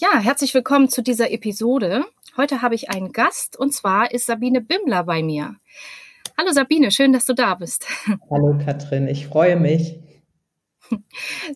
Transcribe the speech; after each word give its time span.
Ja, 0.00 0.20
herzlich 0.20 0.54
willkommen 0.54 0.88
zu 0.88 1.02
dieser 1.02 1.32
Episode. 1.32 2.04
Heute 2.36 2.62
habe 2.62 2.76
ich 2.76 2.88
einen 2.88 3.10
Gast 3.10 3.58
und 3.58 3.74
zwar 3.74 4.12
ist 4.12 4.26
Sabine 4.26 4.60
Bimmler 4.60 5.02
bei 5.02 5.24
mir. 5.24 5.56
Hallo 6.38 6.52
Sabine, 6.52 6.92
schön, 6.92 7.12
dass 7.12 7.26
du 7.26 7.34
da 7.34 7.56
bist. 7.56 7.84
Hallo 8.30 8.56
Katrin, 8.64 9.08
ich 9.08 9.26
freue 9.26 9.56
mich. 9.56 9.98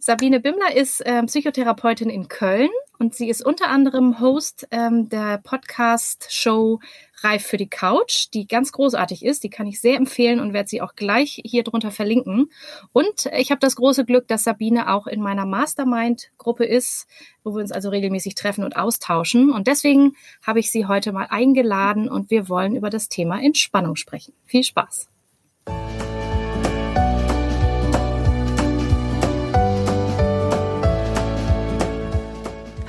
Sabine 0.01 0.41
Bimmler 0.41 0.75
ist 0.75 1.07
äh, 1.07 1.23
Psychotherapeutin 1.23 2.11
in 2.11 2.27
Köln 2.27 2.71
und 3.03 3.17
sie 3.17 3.29
ist 3.29 3.45
unter 3.45 3.69
anderem 3.69 4.21
Host 4.21 4.69
ähm, 4.71 5.09
der 5.09 5.39
Podcast-Show 5.39 6.79
Reif 7.25 7.45
für 7.45 7.57
die 7.57 7.69
Couch, 7.69 8.29
die 8.33 8.47
ganz 8.47 8.71
großartig 8.71 9.25
ist. 9.25 9.43
Die 9.43 9.51
kann 9.51 9.67
ich 9.67 9.81
sehr 9.81 9.97
empfehlen 9.97 10.39
und 10.39 10.53
werde 10.53 10.69
sie 10.69 10.81
auch 10.81 10.95
gleich 10.95 11.43
hier 11.45 11.65
drunter 11.65 11.91
verlinken. 11.91 12.51
Und 12.93 13.27
ich 13.37 13.51
habe 13.51 13.59
das 13.59 13.75
große 13.75 14.05
Glück, 14.05 14.29
dass 14.29 14.45
Sabine 14.45 14.89
auch 14.89 15.09
in 15.09 15.21
meiner 15.21 15.47
Mastermind-Gruppe 15.47 16.65
ist, 16.65 17.09
wo 17.43 17.55
wir 17.55 17.61
uns 17.61 17.73
also 17.73 17.89
regelmäßig 17.89 18.37
treffen 18.37 18.63
und 18.63 18.77
austauschen. 18.77 19.51
Und 19.51 19.67
deswegen 19.67 20.13
habe 20.47 20.61
ich 20.61 20.71
sie 20.71 20.87
heute 20.87 21.11
mal 21.11 21.27
eingeladen 21.29 22.09
und 22.09 22.31
wir 22.31 22.49
wollen 22.49 22.77
über 22.77 22.89
das 22.89 23.09
Thema 23.09 23.43
Entspannung 23.43 23.97
sprechen. 23.97 24.33
Viel 24.45 24.63
Spaß! 24.63 25.12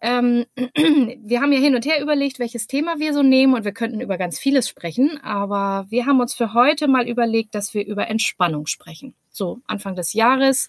ähm, 0.00 0.44
wir 0.54 1.40
haben 1.40 1.52
ja 1.52 1.58
hin 1.58 1.74
und 1.74 1.86
her 1.86 2.00
überlegt, 2.00 2.38
welches 2.38 2.66
Thema 2.66 2.98
wir 2.98 3.14
so 3.14 3.22
nehmen 3.22 3.54
und 3.54 3.64
wir 3.64 3.72
könnten 3.72 4.00
über 4.00 4.18
ganz 4.18 4.38
vieles 4.38 4.68
sprechen, 4.68 5.18
aber 5.22 5.86
wir 5.88 6.06
haben 6.06 6.20
uns 6.20 6.34
für 6.34 6.54
heute 6.54 6.88
mal 6.88 7.08
überlegt, 7.08 7.54
dass 7.54 7.74
wir 7.74 7.86
über 7.86 8.08
Entspannung 8.08 8.66
sprechen. 8.66 9.14
So, 9.30 9.60
Anfang 9.66 9.96
des 9.96 10.14
Jahres 10.14 10.68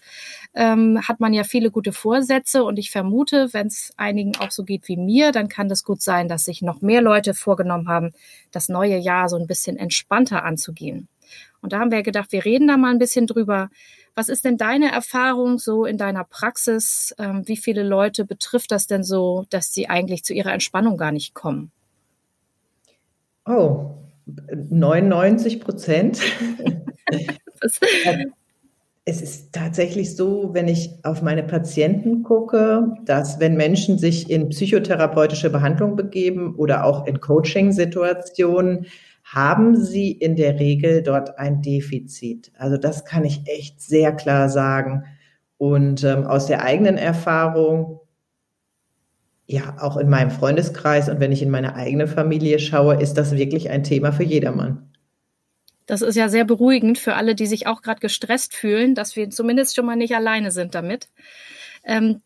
ähm, 0.54 1.00
hat 1.08 1.20
man 1.20 1.32
ja 1.32 1.44
viele 1.44 1.70
gute 1.70 1.92
Vorsätze 1.92 2.64
und 2.64 2.78
ich 2.78 2.90
vermute, 2.90 3.52
wenn 3.52 3.68
es 3.68 3.92
einigen 3.96 4.36
auch 4.36 4.50
so 4.50 4.62
geht 4.64 4.88
wie 4.88 4.98
mir, 4.98 5.32
dann 5.32 5.48
kann 5.48 5.70
das 5.70 5.84
gut 5.84 6.02
sein, 6.02 6.28
dass 6.28 6.44
sich 6.44 6.60
noch 6.60 6.82
mehr 6.82 7.00
Leute 7.00 7.32
vorgenommen 7.32 7.88
haben, 7.88 8.12
das 8.50 8.68
neue 8.68 8.98
Jahr 8.98 9.28
so 9.30 9.36
ein 9.36 9.46
bisschen 9.46 9.78
entspannter 9.78 10.44
anzugehen. 10.44 11.08
Und 11.60 11.72
da 11.72 11.80
haben 11.80 11.90
wir 11.90 12.02
gedacht, 12.02 12.32
wir 12.32 12.44
reden 12.44 12.68
da 12.68 12.76
mal 12.76 12.90
ein 12.90 12.98
bisschen 12.98 13.26
drüber, 13.26 13.70
was 14.18 14.28
ist 14.28 14.44
denn 14.44 14.56
deine 14.56 14.90
Erfahrung 14.90 15.60
so 15.60 15.84
in 15.84 15.96
deiner 15.96 16.24
Praxis? 16.24 17.14
Ähm, 17.20 17.46
wie 17.46 17.56
viele 17.56 17.84
Leute 17.84 18.24
betrifft 18.24 18.72
das 18.72 18.88
denn 18.88 19.04
so, 19.04 19.46
dass 19.48 19.72
sie 19.72 19.88
eigentlich 19.88 20.24
zu 20.24 20.34
ihrer 20.34 20.52
Entspannung 20.52 20.96
gar 20.96 21.12
nicht 21.12 21.34
kommen? 21.34 21.70
Oh, 23.46 23.94
99 24.26 25.60
Prozent. 25.60 26.20
es 29.04 29.22
ist 29.22 29.52
tatsächlich 29.52 30.16
so, 30.16 30.50
wenn 30.52 30.66
ich 30.66 30.90
auf 31.04 31.22
meine 31.22 31.44
Patienten 31.44 32.24
gucke, 32.24 32.96
dass 33.04 33.38
wenn 33.38 33.56
Menschen 33.56 33.98
sich 33.98 34.28
in 34.28 34.48
psychotherapeutische 34.48 35.48
Behandlung 35.48 35.94
begeben 35.94 36.56
oder 36.56 36.84
auch 36.84 37.06
in 37.06 37.20
Coaching-Situationen, 37.20 38.86
haben 39.32 39.76
sie 39.76 40.10
in 40.10 40.36
der 40.36 40.58
Regel 40.58 41.02
dort 41.02 41.38
ein 41.38 41.60
Defizit. 41.60 42.50
Also 42.56 42.78
das 42.78 43.04
kann 43.04 43.24
ich 43.24 43.42
echt 43.46 43.82
sehr 43.82 44.12
klar 44.12 44.48
sagen. 44.48 45.04
Und 45.58 46.02
ähm, 46.04 46.24
aus 46.24 46.46
der 46.46 46.62
eigenen 46.62 46.96
Erfahrung, 46.96 48.00
ja, 49.46 49.76
auch 49.80 49.96
in 49.96 50.08
meinem 50.08 50.30
Freundeskreis 50.30 51.08
und 51.08 51.20
wenn 51.20 51.32
ich 51.32 51.42
in 51.42 51.50
meine 51.50 51.74
eigene 51.74 52.06
Familie 52.06 52.58
schaue, 52.58 53.00
ist 53.00 53.14
das 53.14 53.36
wirklich 53.36 53.68
ein 53.70 53.84
Thema 53.84 54.12
für 54.12 54.24
jedermann. 54.24 54.92
Das 55.84 56.02
ist 56.02 56.16
ja 56.16 56.28
sehr 56.28 56.44
beruhigend 56.44 56.98
für 56.98 57.14
alle, 57.14 57.34
die 57.34 57.46
sich 57.46 57.66
auch 57.66 57.82
gerade 57.82 58.00
gestresst 58.00 58.54
fühlen, 58.54 58.94
dass 58.94 59.16
wir 59.16 59.30
zumindest 59.30 59.74
schon 59.74 59.86
mal 59.86 59.96
nicht 59.96 60.14
alleine 60.14 60.50
sind 60.50 60.74
damit. 60.74 61.08
Ähm, 61.84 62.20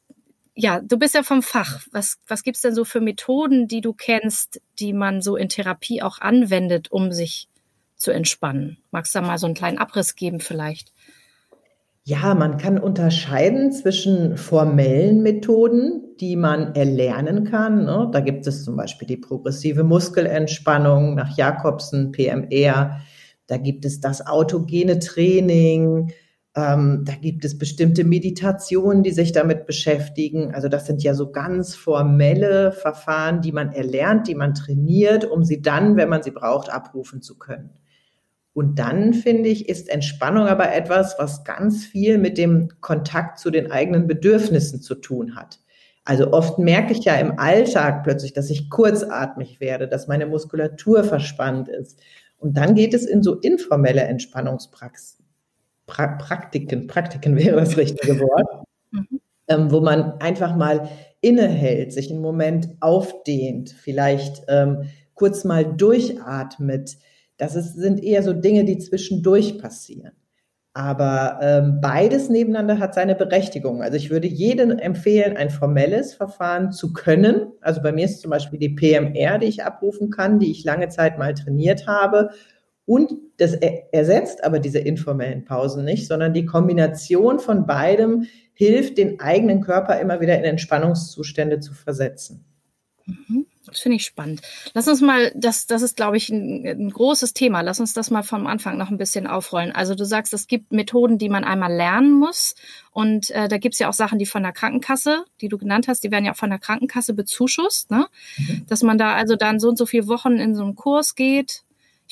ja, 0.55 0.81
du 0.81 0.99
bist 0.99 1.15
ja 1.15 1.23
vom 1.23 1.43
Fach. 1.43 1.81
Was, 1.93 2.19
was 2.29 2.43
gibt's 2.43 2.61
denn 2.61 2.75
so 2.75 2.85
für 2.85 3.01
Methoden, 3.01 3.69
die 3.69 3.81
du 3.81 3.93
kennst, 3.93 4.61
die 4.79 4.93
man 4.93 5.23
so 5.23 5.37
in 5.37 5.49
Therapie 5.49 6.03
auch 6.03 6.21
anwendet, 6.21 6.91
um 6.91 7.13
sich 7.13 7.49
zu 7.97 8.11
entspannen? 8.11 8.79
Magst 8.91 9.15
du 9.15 9.21
da 9.21 9.27
mal 9.27 9.39
so 9.39 9.47
einen 9.47 9.55
kleinen 9.55 9.79
Abriss 9.79 10.15
geben 10.15 10.41
vielleicht? 10.41 10.93
Ja, 12.05 12.35
man 12.35 12.57
kann 12.57 12.79
unterscheiden 12.79 13.71
zwischen 13.71 14.37
formellen 14.37 15.23
Methoden, 15.23 16.17
die 16.19 16.35
man 16.35 16.75
erlernen 16.75 17.45
kann. 17.45 17.85
Ne? 17.85 18.09
Da 18.12 18.19
gibt 18.19 18.47
es 18.49 18.65
zum 18.65 18.77
Beispiel 18.77 19.07
die 19.07 19.17
progressive 19.17 19.85
Muskelentspannung 19.85 21.15
nach 21.15 21.37
Jakobsen, 21.37 22.11
PMR. 22.11 23.01
Da 23.47 23.57
gibt 23.57 23.85
es 23.85 24.01
das 24.01 24.27
autogene 24.27 24.99
Training. 24.99 26.12
Ähm, 26.55 27.05
da 27.07 27.15
gibt 27.15 27.45
es 27.47 27.57
bestimmte 27.57 28.05
Meditationen, 28.05 29.03
die 29.03 29.13
sich 29.13 29.33
damit 29.33 29.67
beschäftigen. 29.67 30.55
Also 30.55 30.69
das 30.69 30.87
sind 30.87 31.03
ja 31.03 31.15
so 31.15 31.33
ganz 31.33 31.75
formelle 31.75 32.73
Verfahren, 32.73 33.41
die 33.41 33.53
man 33.53 33.73
erlernt, 33.73 34.29
die 34.29 34.35
man 34.35 34.53
trainiert, 34.53 35.25
um 35.25 35.45
sie 35.45 35.62
dann, 35.62 35.97
wenn 35.97 36.11
man 36.11 36.23
sie 36.23 36.31
braucht, 36.31 36.69
abrufen 36.71 37.23
zu 37.23 37.39
können. 37.39 37.71
Und 38.53 38.79
dann, 38.79 39.15
finde 39.15 39.49
ich, 39.49 39.71
ist 39.71 39.89
Entspannung 39.89 40.47
aber 40.47 40.75
etwas, 40.75 41.15
was 41.19 41.43
ganz 41.43 41.87
viel 41.87 42.19
mit 42.19 42.37
dem 42.37 42.69
Kontakt 42.83 43.39
zu 43.39 43.51
den 43.51 43.71
eigenen 43.71 44.07
Bedürfnissen 44.07 44.83
zu 44.83 44.95
tun 44.97 45.37
hat. 45.37 45.59
Also 46.05 46.33
oft 46.33 46.59
merke 46.59 46.93
ich 46.93 47.05
ja 47.05 47.15
im 47.15 47.39
Alltag 47.39 48.03
plötzlich, 48.03 48.35
dass 48.35 48.51
ich 48.51 48.69
kurzatmig 48.69 49.61
werde, 49.61 49.89
dass 49.89 50.09
meine 50.09 50.27
Muskulatur 50.27 51.05
verspannt 51.05 51.69
ist. 51.69 51.99
Und 52.37 52.59
dann 52.59 52.75
geht 52.75 52.93
es 52.93 53.07
in 53.07 53.23
so 53.23 53.37
informelle 53.37 54.03
Entspannungspraxen 54.03 55.22
pra 55.93 56.17
Praktiken, 56.17 56.87
Praktiken 56.87 57.37
wäre 57.37 57.57
das 57.57 57.77
richtige 57.77 58.19
Wort, 58.21 58.65
mhm. 58.91 59.21
ähm, 59.49 59.71
wo 59.71 59.81
man 59.81 60.15
einfach 60.21 60.57
mal 60.57 60.89
innehält, 61.21 61.93
sich 61.93 62.11
einen 62.11 62.21
Moment 62.21 62.69
aufdehnt, 62.81 63.71
vielleicht 63.71 64.43
ähm, 64.49 64.85
kurz 65.15 65.45
mal 65.45 65.65
durchatmet. 65.65 66.97
Das 67.37 67.55
ist, 67.55 67.75
sind 67.75 68.03
eher 68.03 68.23
so 68.23 68.33
Dinge, 68.33 68.65
die 68.65 68.79
zwischendurch 68.79 69.59
passieren. 69.59 70.13
Aber 70.75 71.39
ähm, 71.43 71.81
beides 71.83 72.31
nebeneinander 72.31 72.79
hat 72.79 72.95
seine 72.95 73.15
Berechtigung. 73.15 73.83
Also 73.83 73.99
ich 73.99 74.09
würde 74.09 74.27
jedem 74.27 74.71
empfehlen, 74.71 75.37
ein 75.37 75.51
formelles 75.51 76.15
Verfahren 76.15 76.73
zu 76.73 76.95
können. 76.95 77.53
Also 77.61 77.83
bei 77.83 77.93
mir 77.93 78.07
ist 78.07 78.23
zum 78.23 78.31
Beispiel 78.31 78.59
die 78.59 78.71
PMR, 78.71 79.39
die 79.39 79.47
ich 79.47 79.63
abrufen 79.63 80.09
kann, 80.09 80.39
die 80.39 80.51
ich 80.51 80.65
lange 80.65 80.89
Zeit 80.89 81.19
mal 81.19 81.35
trainiert 81.35 81.87
habe 81.87 82.31
und 82.84 83.12
das 83.37 83.54
ersetzt 83.54 84.44
aber 84.44 84.59
diese 84.59 84.78
informellen 84.78 85.44
Pausen 85.44 85.84
nicht, 85.84 86.06
sondern 86.06 86.34
die 86.34 86.47
Kombination 86.47 87.38
von 87.38 87.66
beidem 87.66 88.26
hilft, 88.54 88.98
den 88.98 89.20
eigenen 89.20 89.60
Körper 89.60 90.00
immer 90.00 90.20
wieder 90.20 90.37
in 90.37 90.44
Entspannungszustände 90.44 91.60
zu 91.60 91.75
versetzen. 91.75 92.44
Mhm. 93.06 93.47
Das 93.65 93.78
finde 93.78 93.97
ich 93.97 94.04
spannend. 94.04 94.43
Lass 94.75 94.88
uns 94.88 95.00
mal, 95.00 95.32
das, 95.37 95.66
das 95.66 95.82
ist, 95.82 95.97
glaube 95.97 96.16
ich, 96.16 96.28
ein, 96.28 96.66
ein, 96.66 96.91
großes 96.91 97.32
Thema. 97.32 97.60
Lass 97.60 97.78
uns 97.78 97.94
das 97.94 98.10
mal 98.10 98.25
vom 98.25 98.47
Anfang 98.48 98.76
noch 98.76 98.91
ein 98.91 98.99
bisschen 98.99 99.28
aufrollen. 99.28 99.70
Also 99.70 99.94
du 99.94 100.04
sagst, 100.04 100.34
es 100.34 100.49
gibt 100.49 100.72
Methoden, 100.72 101.16
die 101.16 101.28
man 101.28 101.44
einmal 101.44 101.72
lernen 101.72 102.12
muss. 102.12 102.56
Und 102.91 103.31
äh, 103.31 103.49
da 103.49 103.59
gibt 103.59 103.75
es 103.75 103.78
ja 103.78 103.88
auch 103.88 103.94
Sachen, 103.94 104.19
die 104.19 104.26
von 104.26 104.43
der 104.43 104.53
Krankenkasse, 104.53 105.25
die 105.41 105.49
du 105.49 105.59
genannt 105.59 105.87
hast, 105.87 106.03
die 106.03 106.10
werden 106.10 106.25
ja 106.25 106.32
auch 106.32 106.37
von 106.37 106.50
der 106.50 106.59
Krankenkasse 106.59 107.14
bezuschusst, 107.14 107.91
ne? 107.91 108.06
Mhm. 108.37 108.66
Dass 108.69 108.82
man 108.82 108.99
da 108.99 109.14
also 109.14 109.37
dann 109.37 109.60
so 109.60 109.69
und 109.69 109.78
so 109.78 109.87
viele 109.87 110.09
Wochen 110.09 110.38
in 110.38 110.56
so 110.56 110.64
einen 110.64 110.75
Kurs 110.75 111.14
geht, 111.14 111.62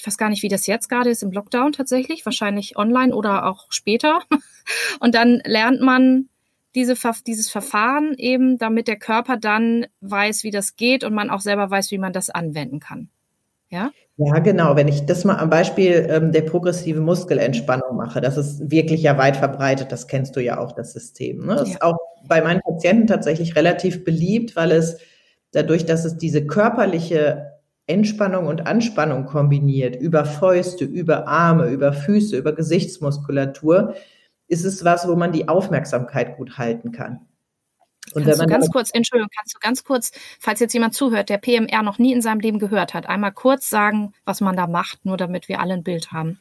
ich 0.00 0.06
weiß 0.06 0.16
gar 0.16 0.30
nicht, 0.30 0.42
wie 0.42 0.48
das 0.48 0.66
jetzt 0.66 0.88
gerade 0.88 1.10
ist 1.10 1.22
im 1.22 1.30
Lockdown 1.30 1.72
tatsächlich, 1.72 2.24
wahrscheinlich 2.24 2.78
online 2.78 3.14
oder 3.14 3.44
auch 3.44 3.66
später. 3.68 4.20
Und 5.00 5.14
dann 5.14 5.42
lernt 5.44 5.82
man 5.82 6.30
diese, 6.74 6.94
dieses 7.26 7.50
Verfahren 7.50 8.14
eben, 8.16 8.56
damit 8.56 8.88
der 8.88 8.96
Körper 8.96 9.36
dann 9.36 9.86
weiß, 10.00 10.42
wie 10.42 10.50
das 10.50 10.76
geht 10.76 11.02
und 11.02 11.12
man 11.12 11.28
auch 11.28 11.40
selber 11.40 11.68
weiß, 11.68 11.90
wie 11.90 11.98
man 11.98 12.12
das 12.12 12.30
anwenden 12.30 12.78
kann. 12.78 13.08
Ja? 13.68 13.90
Ja, 14.16 14.38
genau. 14.38 14.76
Wenn 14.76 14.86
ich 14.86 15.04
das 15.04 15.24
mal 15.24 15.36
am 15.36 15.50
Beispiel 15.50 16.06
ähm, 16.08 16.30
der 16.32 16.42
progressive 16.42 17.00
Muskelentspannung 17.00 17.96
mache, 17.96 18.20
das 18.20 18.36
ist 18.36 18.70
wirklich 18.70 19.02
ja 19.02 19.18
weit 19.18 19.36
verbreitet, 19.36 19.90
das 19.90 20.06
kennst 20.06 20.36
du 20.36 20.40
ja 20.40 20.60
auch, 20.60 20.72
das 20.72 20.92
System. 20.92 21.44
Ne? 21.44 21.56
Das 21.56 21.68
ja. 21.68 21.74
ist 21.74 21.82
auch 21.82 21.98
bei 22.26 22.40
meinen 22.40 22.60
Patienten 22.62 23.08
tatsächlich 23.08 23.56
relativ 23.56 24.04
beliebt, 24.04 24.54
weil 24.54 24.70
es 24.70 24.98
dadurch, 25.50 25.84
dass 25.84 26.04
es 26.04 26.16
diese 26.16 26.46
körperliche 26.46 27.49
Entspannung 27.90 28.46
und 28.46 28.66
Anspannung 28.66 29.26
kombiniert, 29.26 29.96
über 29.96 30.24
Fäuste, 30.24 30.84
über 30.84 31.26
Arme, 31.26 31.68
über 31.68 31.92
Füße, 31.92 32.36
über 32.36 32.52
Gesichtsmuskulatur, 32.52 33.94
ist 34.46 34.64
es 34.64 34.84
was, 34.84 35.06
wo 35.06 35.16
man 35.16 35.32
die 35.32 35.48
Aufmerksamkeit 35.48 36.36
gut 36.36 36.56
halten 36.56 36.92
kann. 36.92 37.20
Und 38.14 38.24
kannst 38.24 38.40
du 38.40 38.46
ganz 38.46 38.70
kurz, 38.70 38.90
Entschuldigung, 38.92 39.30
kannst 39.36 39.54
du 39.54 39.58
ganz 39.60 39.84
kurz, 39.84 40.10
falls 40.38 40.60
jetzt 40.60 40.72
jemand 40.72 40.94
zuhört, 40.94 41.28
der 41.28 41.38
PMR 41.38 41.82
noch 41.82 41.98
nie 41.98 42.12
in 42.12 42.22
seinem 42.22 42.40
Leben 42.40 42.58
gehört 42.58 42.94
hat, 42.94 43.08
einmal 43.08 43.32
kurz 43.32 43.68
sagen, 43.68 44.14
was 44.24 44.40
man 44.40 44.56
da 44.56 44.66
macht, 44.66 45.04
nur 45.04 45.16
damit 45.16 45.48
wir 45.48 45.60
alle 45.60 45.74
ein 45.74 45.84
Bild 45.84 46.10
haben. 46.12 46.40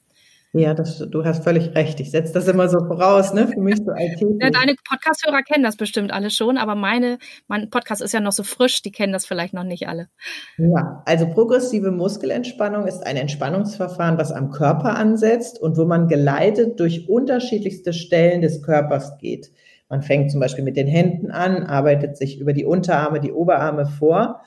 Ja, 0.51 0.73
das, 0.73 0.97
du 0.97 1.23
hast 1.23 1.43
völlig 1.43 1.75
recht. 1.75 1.99
Ich 1.99 2.09
setze 2.09 2.33
das 2.33 2.47
immer 2.47 2.67
so 2.69 2.79
voraus, 2.79 3.33
ne? 3.33 3.47
Für 3.47 3.59
mich 3.59 3.77
so 3.77 3.91
IT. 3.91 4.19
Ja, 4.41 4.49
deine 4.49 4.73
Podcast-Hörer 4.89 5.43
kennen 5.43 5.63
das 5.63 5.77
bestimmt 5.77 6.11
alle 6.11 6.31
schon, 6.31 6.57
aber 6.57 6.73
meine, 6.73 7.19
mein 7.47 7.69
Podcast 7.69 8.01
ist 8.01 8.13
ja 8.13 8.19
noch 8.19 8.31
so 8.31 8.41
frisch, 8.41 8.81
die 8.81 8.91
kennen 8.91 9.13
das 9.13 9.27
vielleicht 9.27 9.53
noch 9.53 9.63
nicht 9.63 9.87
alle. 9.87 10.09
Ja, 10.57 11.03
also 11.05 11.27
progressive 11.27 11.91
Muskelentspannung 11.91 12.87
ist 12.87 13.05
ein 13.05 13.15
Entspannungsverfahren, 13.15 14.17
was 14.17 14.31
am 14.31 14.49
Körper 14.49 14.95
ansetzt 14.97 15.61
und 15.61 15.77
wo 15.77 15.85
man 15.85 16.07
geleitet 16.07 16.79
durch 16.79 17.07
unterschiedlichste 17.07 17.93
Stellen 17.93 18.41
des 18.41 18.63
Körpers 18.63 19.19
geht. 19.19 19.51
Man 19.87 20.01
fängt 20.01 20.31
zum 20.31 20.39
Beispiel 20.39 20.63
mit 20.63 20.77
den 20.77 20.87
Händen 20.87 21.29
an, 21.29 21.63
arbeitet 21.63 22.17
sich 22.17 22.39
über 22.39 22.53
die 22.53 22.65
Unterarme, 22.65 23.19
die 23.19 23.31
Oberarme 23.31 23.85
vor. 23.85 24.41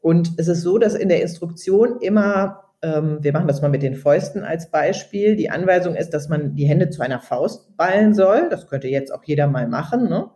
Und 0.00 0.32
es 0.36 0.48
ist 0.48 0.60
so, 0.60 0.76
dass 0.76 0.94
in 0.94 1.08
der 1.08 1.22
Instruktion 1.22 2.00
immer 2.00 2.67
wir 2.80 3.32
machen 3.32 3.48
das 3.48 3.60
mal 3.60 3.70
mit 3.70 3.82
den 3.82 3.96
Fäusten 3.96 4.44
als 4.44 4.70
Beispiel. 4.70 5.34
Die 5.34 5.50
Anweisung 5.50 5.96
ist, 5.96 6.10
dass 6.10 6.28
man 6.28 6.54
die 6.54 6.66
Hände 6.66 6.90
zu 6.90 7.02
einer 7.02 7.18
Faust 7.18 7.76
ballen 7.76 8.14
soll. 8.14 8.48
Das 8.50 8.68
könnte 8.68 8.86
jetzt 8.86 9.12
auch 9.12 9.24
jeder 9.24 9.48
mal 9.48 9.66
machen. 9.66 10.08
Ne? 10.08 10.30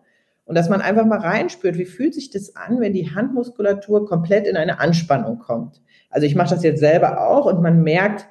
Und 0.45 0.57
dass 0.57 0.69
man 0.69 0.81
einfach 0.81 1.07
mal 1.07 1.21
reinspürt, 1.21 1.79
wie 1.79 1.85
fühlt 1.85 2.15
sich 2.15 2.31
das 2.31 2.57
an, 2.57 2.81
wenn 2.81 2.93
die 2.93 3.15
Handmuskulatur 3.15 4.07
komplett 4.07 4.49
in 4.49 4.57
eine 4.57 4.81
Anspannung 4.81 5.39
kommt. 5.39 5.81
Also 6.11 6.27
ich 6.27 6.35
mache 6.35 6.51
das 6.51 6.65
jetzt 6.65 6.81
selber 6.81 7.29
auch 7.29 7.47
und 7.47 7.63
man 7.63 7.83
merkt, 7.83 8.27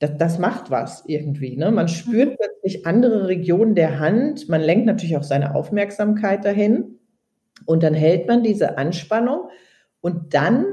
das, 0.00 0.16
das 0.16 0.38
macht 0.38 0.70
was 0.70 1.04
irgendwie. 1.06 1.56
Ne? 1.56 1.70
Man 1.70 1.86
spürt 1.86 2.36
plötzlich 2.36 2.84
andere 2.84 3.28
Regionen 3.28 3.76
der 3.76 4.00
Hand. 4.00 4.48
Man 4.48 4.60
lenkt 4.60 4.86
natürlich 4.86 5.16
auch 5.16 5.22
seine 5.22 5.54
Aufmerksamkeit 5.54 6.44
dahin. 6.44 6.98
Und 7.64 7.82
dann 7.84 7.94
hält 7.94 8.26
man 8.26 8.42
diese 8.42 8.76
Anspannung 8.78 9.50
und 10.00 10.34
dann 10.34 10.64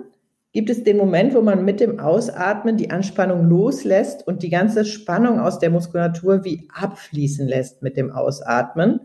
gibt 0.58 0.72
es 0.72 0.84
den 0.84 0.98
Moment, 0.98 1.36
wo 1.36 1.44
man 1.44 1.64
mit 1.66 1.80
dem 1.80 2.00
Ausatmen 2.00 2.78
die 2.78 2.90
Anspannung 2.90 3.48
loslässt 3.48 4.26
und 4.26 4.42
die 4.42 4.50
ganze 4.50 4.86
Spannung 4.86 5.40
aus 5.40 5.60
der 5.60 5.70
Muskulatur 5.70 6.44
wie 6.46 6.68
abfließen 6.74 7.48
lässt 7.48 7.84
mit 7.84 7.96
dem 7.96 8.10
Ausatmen. 8.10 9.02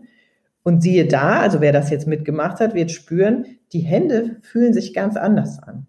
Und 0.63 0.81
siehe 0.81 1.05
da, 1.05 1.41
also 1.41 1.61
wer 1.61 1.71
das 1.71 1.91
jetzt 1.91 2.07
mitgemacht 2.07 2.59
hat, 2.59 2.73
wird 2.73 2.89
spüren, 2.89 3.45
die 3.71 3.81
Hände 3.81 4.37
fühlen 4.41 4.73
sich 4.73 4.95
ganz 4.95 5.15
anders 5.15 5.59
an. 5.59 5.85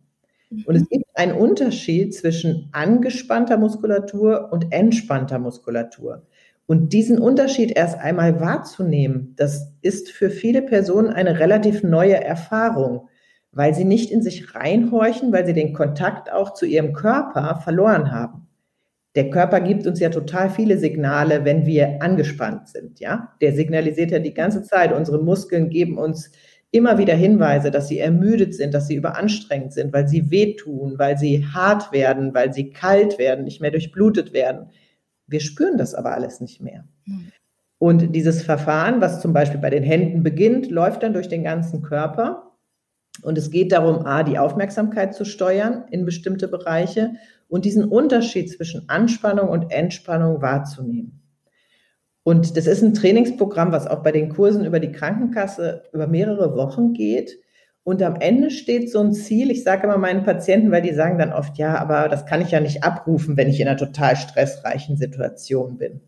Und 0.66 0.74
es 0.74 0.82
mhm. 0.82 0.88
gibt 0.90 1.04
einen 1.14 1.32
Unterschied 1.32 2.14
zwischen 2.14 2.68
angespannter 2.72 3.56
Muskulatur 3.56 4.50
und 4.52 4.70
entspannter 4.70 5.38
Muskulatur. 5.38 6.26
Und 6.66 6.92
diesen 6.92 7.18
Unterschied 7.18 7.74
erst 7.74 7.98
einmal 7.98 8.38
wahrzunehmen, 8.38 9.32
das 9.38 9.72
ist 9.80 10.10
für 10.10 10.28
viele 10.28 10.60
Personen 10.60 11.08
eine 11.08 11.38
relativ 11.38 11.82
neue 11.82 12.22
Erfahrung 12.22 13.08
weil 13.54 13.74
sie 13.74 13.84
nicht 13.84 14.10
in 14.10 14.22
sich 14.22 14.54
reinhorchen, 14.54 15.32
weil 15.32 15.46
sie 15.46 15.52
den 15.52 15.72
Kontakt 15.72 16.32
auch 16.32 16.54
zu 16.54 16.66
ihrem 16.66 16.92
Körper 16.92 17.60
verloren 17.62 18.12
haben. 18.12 18.48
Der 19.14 19.30
Körper 19.30 19.60
gibt 19.60 19.86
uns 19.86 20.00
ja 20.00 20.08
total 20.08 20.50
viele 20.50 20.76
Signale, 20.76 21.44
wenn 21.44 21.66
wir 21.66 22.02
angespannt 22.02 22.68
sind, 22.68 22.98
ja? 22.98 23.32
Der 23.40 23.52
signalisiert 23.52 24.10
ja 24.10 24.18
die 24.18 24.34
ganze 24.34 24.62
Zeit. 24.62 24.92
Unsere 24.92 25.22
Muskeln 25.22 25.70
geben 25.70 25.98
uns 25.98 26.32
immer 26.72 26.98
wieder 26.98 27.14
Hinweise, 27.14 27.70
dass 27.70 27.86
sie 27.86 28.00
ermüdet 28.00 28.54
sind, 28.54 28.74
dass 28.74 28.88
sie 28.88 28.96
überanstrengend 28.96 29.72
sind, 29.72 29.92
weil 29.92 30.08
sie 30.08 30.32
wehtun, 30.32 30.98
weil 30.98 31.16
sie 31.16 31.46
hart 31.46 31.92
werden, 31.92 32.34
weil 32.34 32.52
sie 32.52 32.70
kalt 32.70 33.16
werden, 33.20 33.44
nicht 33.44 33.60
mehr 33.60 33.70
durchblutet 33.70 34.32
werden. 34.32 34.70
Wir 35.28 35.38
spüren 35.38 35.78
das 35.78 35.94
aber 35.94 36.12
alles 36.12 36.40
nicht 36.40 36.60
mehr. 36.60 36.84
Hm. 37.04 37.30
Und 37.78 38.16
dieses 38.16 38.42
Verfahren, 38.42 39.00
was 39.00 39.20
zum 39.20 39.32
Beispiel 39.32 39.60
bei 39.60 39.70
den 39.70 39.84
Händen 39.84 40.24
beginnt, 40.24 40.70
läuft 40.70 41.04
dann 41.04 41.12
durch 41.12 41.28
den 41.28 41.44
ganzen 41.44 41.82
Körper 41.82 42.53
und 43.22 43.38
es 43.38 43.50
geht 43.50 43.72
darum, 43.72 44.04
A, 44.06 44.22
die 44.22 44.38
Aufmerksamkeit 44.38 45.14
zu 45.14 45.24
steuern 45.24 45.84
in 45.90 46.04
bestimmte 46.04 46.48
Bereiche 46.48 47.12
und 47.48 47.64
diesen 47.64 47.84
Unterschied 47.84 48.50
zwischen 48.50 48.88
Anspannung 48.88 49.48
und 49.48 49.70
Entspannung 49.70 50.42
wahrzunehmen. 50.42 51.20
Und 52.24 52.56
das 52.56 52.66
ist 52.66 52.82
ein 52.82 52.94
Trainingsprogramm, 52.94 53.70
was 53.70 53.86
auch 53.86 54.02
bei 54.02 54.10
den 54.10 54.30
Kursen 54.30 54.64
über 54.64 54.80
die 54.80 54.92
Krankenkasse 54.92 55.84
über 55.92 56.06
mehrere 56.06 56.56
Wochen 56.56 56.94
geht. 56.94 57.38
Und 57.84 58.02
am 58.02 58.16
Ende 58.18 58.50
steht 58.50 58.90
so 58.90 59.00
ein 59.00 59.12
Ziel. 59.12 59.50
Ich 59.50 59.62
sage 59.62 59.84
immer 59.84 59.98
meinen 59.98 60.24
Patienten, 60.24 60.70
weil 60.70 60.80
die 60.80 60.94
sagen 60.94 61.18
dann 61.18 61.34
oft, 61.34 61.58
ja, 61.58 61.76
aber 61.76 62.08
das 62.08 62.24
kann 62.24 62.40
ich 62.40 62.50
ja 62.50 62.60
nicht 62.60 62.82
abrufen, 62.82 63.36
wenn 63.36 63.50
ich 63.50 63.60
in 63.60 63.68
einer 63.68 63.76
total 63.76 64.16
stressreichen 64.16 64.96
Situation 64.96 65.76
bin. 65.76 66.00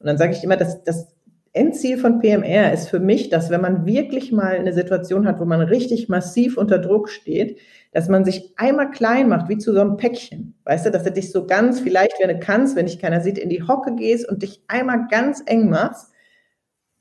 Und 0.00 0.06
dann 0.06 0.18
sage 0.18 0.32
ich 0.32 0.42
immer, 0.42 0.56
das, 0.56 0.82
das 0.82 1.14
Endziel 1.54 1.98
von 1.98 2.18
PMR 2.20 2.72
ist 2.72 2.88
für 2.88 2.98
mich, 2.98 3.28
dass 3.28 3.50
wenn 3.50 3.60
man 3.60 3.84
wirklich 3.84 4.32
mal 4.32 4.56
eine 4.56 4.72
Situation 4.72 5.26
hat, 5.26 5.38
wo 5.38 5.44
man 5.44 5.60
richtig 5.60 6.08
massiv 6.08 6.56
unter 6.56 6.78
Druck 6.78 7.10
steht, 7.10 7.58
dass 7.92 8.08
man 8.08 8.24
sich 8.24 8.54
einmal 8.56 8.90
klein 8.90 9.28
macht, 9.28 9.50
wie 9.50 9.58
zu 9.58 9.74
so 9.74 9.80
einem 9.80 9.98
Päckchen. 9.98 10.54
Weißt 10.64 10.86
du, 10.86 10.90
dass 10.90 11.02
du 11.04 11.12
dich 11.12 11.30
so 11.30 11.46
ganz, 11.46 11.80
vielleicht, 11.80 12.18
wenn 12.20 12.28
du 12.28 12.38
kannst, 12.38 12.74
wenn 12.74 12.86
dich 12.86 12.98
keiner 12.98 13.20
sieht, 13.20 13.36
in 13.36 13.50
die 13.50 13.62
Hocke 13.62 13.94
gehst 13.94 14.26
und 14.26 14.42
dich 14.42 14.62
einmal 14.66 15.08
ganz 15.10 15.42
eng 15.44 15.68
machst 15.68 16.10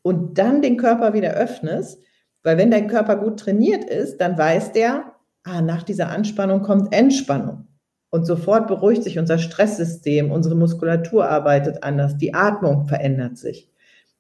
und 0.01 0.38
dann 0.38 0.62
den 0.62 0.75
Körper 0.75 1.13
wieder 1.13 1.31
öffnest. 1.31 2.01
Weil 2.44 2.57
wenn 2.57 2.71
dein 2.71 2.88
Körper 2.88 3.15
gut 3.15 3.39
trainiert 3.39 3.86
ist, 3.86 4.18
dann 4.18 4.38
weiß 4.38 4.74
der, 4.74 5.13
ah, 5.44 5.62
nach 5.62 5.83
dieser 5.83 6.09
Anspannung 6.09 6.62
kommt 6.62 6.94
Entspannung. 6.94 7.68
Und 8.09 8.25
sofort 8.25 8.68
beruhigt 8.68 9.04
sich 9.04 9.18
unser 9.18 9.38
Stresssystem, 9.38 10.30
unsere 10.30 10.56
Muskulatur 10.56 11.30
arbeitet 11.30 11.83
anders, 11.83 12.18
die 12.18 12.33
Atmung 12.33 12.86
verändert 12.88 13.38
sich. 13.38 13.70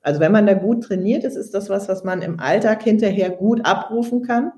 Also 0.01 0.19
wenn 0.19 0.31
man 0.31 0.47
da 0.47 0.53
gut 0.53 0.83
trainiert 0.83 1.23
ist, 1.23 1.35
ist 1.35 1.53
das 1.53 1.69
was, 1.69 1.87
was 1.87 2.03
man 2.03 2.21
im 2.21 2.39
Alltag 2.39 2.83
hinterher 2.83 3.29
gut 3.29 3.65
abrufen 3.65 4.23
kann. 4.23 4.51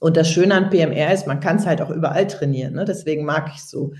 Und 0.00 0.16
das 0.16 0.28
Schöne 0.28 0.54
an 0.54 0.70
PMR 0.70 1.12
ist, 1.12 1.26
man 1.26 1.40
kann 1.40 1.56
es 1.56 1.66
halt 1.66 1.80
auch 1.82 1.90
überall 1.90 2.26
trainieren. 2.26 2.74
Ne? 2.74 2.84
Deswegen 2.84 3.24
mag 3.24 3.50
ich 3.52 3.60
es 3.60 3.70
so. 3.70 3.92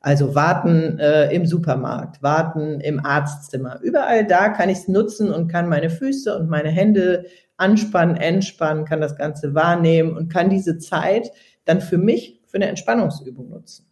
Also 0.00 0.34
warten 0.34 0.98
äh, 0.98 1.32
im 1.32 1.46
Supermarkt, 1.46 2.22
warten 2.22 2.80
im 2.80 3.04
Arztzimmer. 3.04 3.78
Überall 3.82 4.26
da 4.26 4.48
kann 4.48 4.68
ich 4.68 4.78
es 4.78 4.88
nutzen 4.88 5.32
und 5.32 5.46
kann 5.46 5.68
meine 5.68 5.90
Füße 5.90 6.36
und 6.36 6.48
meine 6.48 6.70
Hände 6.70 7.26
anspannen, 7.56 8.16
entspannen, 8.16 8.84
kann 8.84 9.00
das 9.00 9.16
Ganze 9.16 9.54
wahrnehmen 9.54 10.16
und 10.16 10.32
kann 10.32 10.50
diese 10.50 10.78
Zeit 10.78 11.30
dann 11.64 11.80
für 11.80 11.98
mich 11.98 12.40
für 12.46 12.56
eine 12.56 12.66
Entspannungsübung 12.66 13.48
nutzen. 13.48 13.86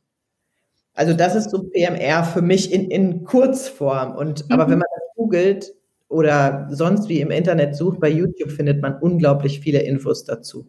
Also 0.95 1.15
das 1.15 1.37
ist 1.37 1.51
so 1.51 1.63
PMR 1.63 2.25
für 2.25 2.43
mich 2.43 2.73
in, 2.73 2.91
in 2.91 3.25
Kurzform. 3.25 4.17
Und 4.17 4.49
mhm. 4.49 4.53
aber 4.53 4.65
wenn 4.65 4.79
man 4.79 4.89
das 4.93 5.15
googelt, 5.15 5.73
oder 6.11 6.67
sonst 6.71 7.09
wie 7.09 7.21
im 7.21 7.31
Internet 7.31 7.77
sucht, 7.77 8.01
bei 8.01 8.11
YouTube 8.11 8.51
findet 8.51 8.83
man 8.83 8.99
unglaublich 8.99 9.61
viele 9.61 9.79
Infos 9.79 10.25
dazu. 10.25 10.67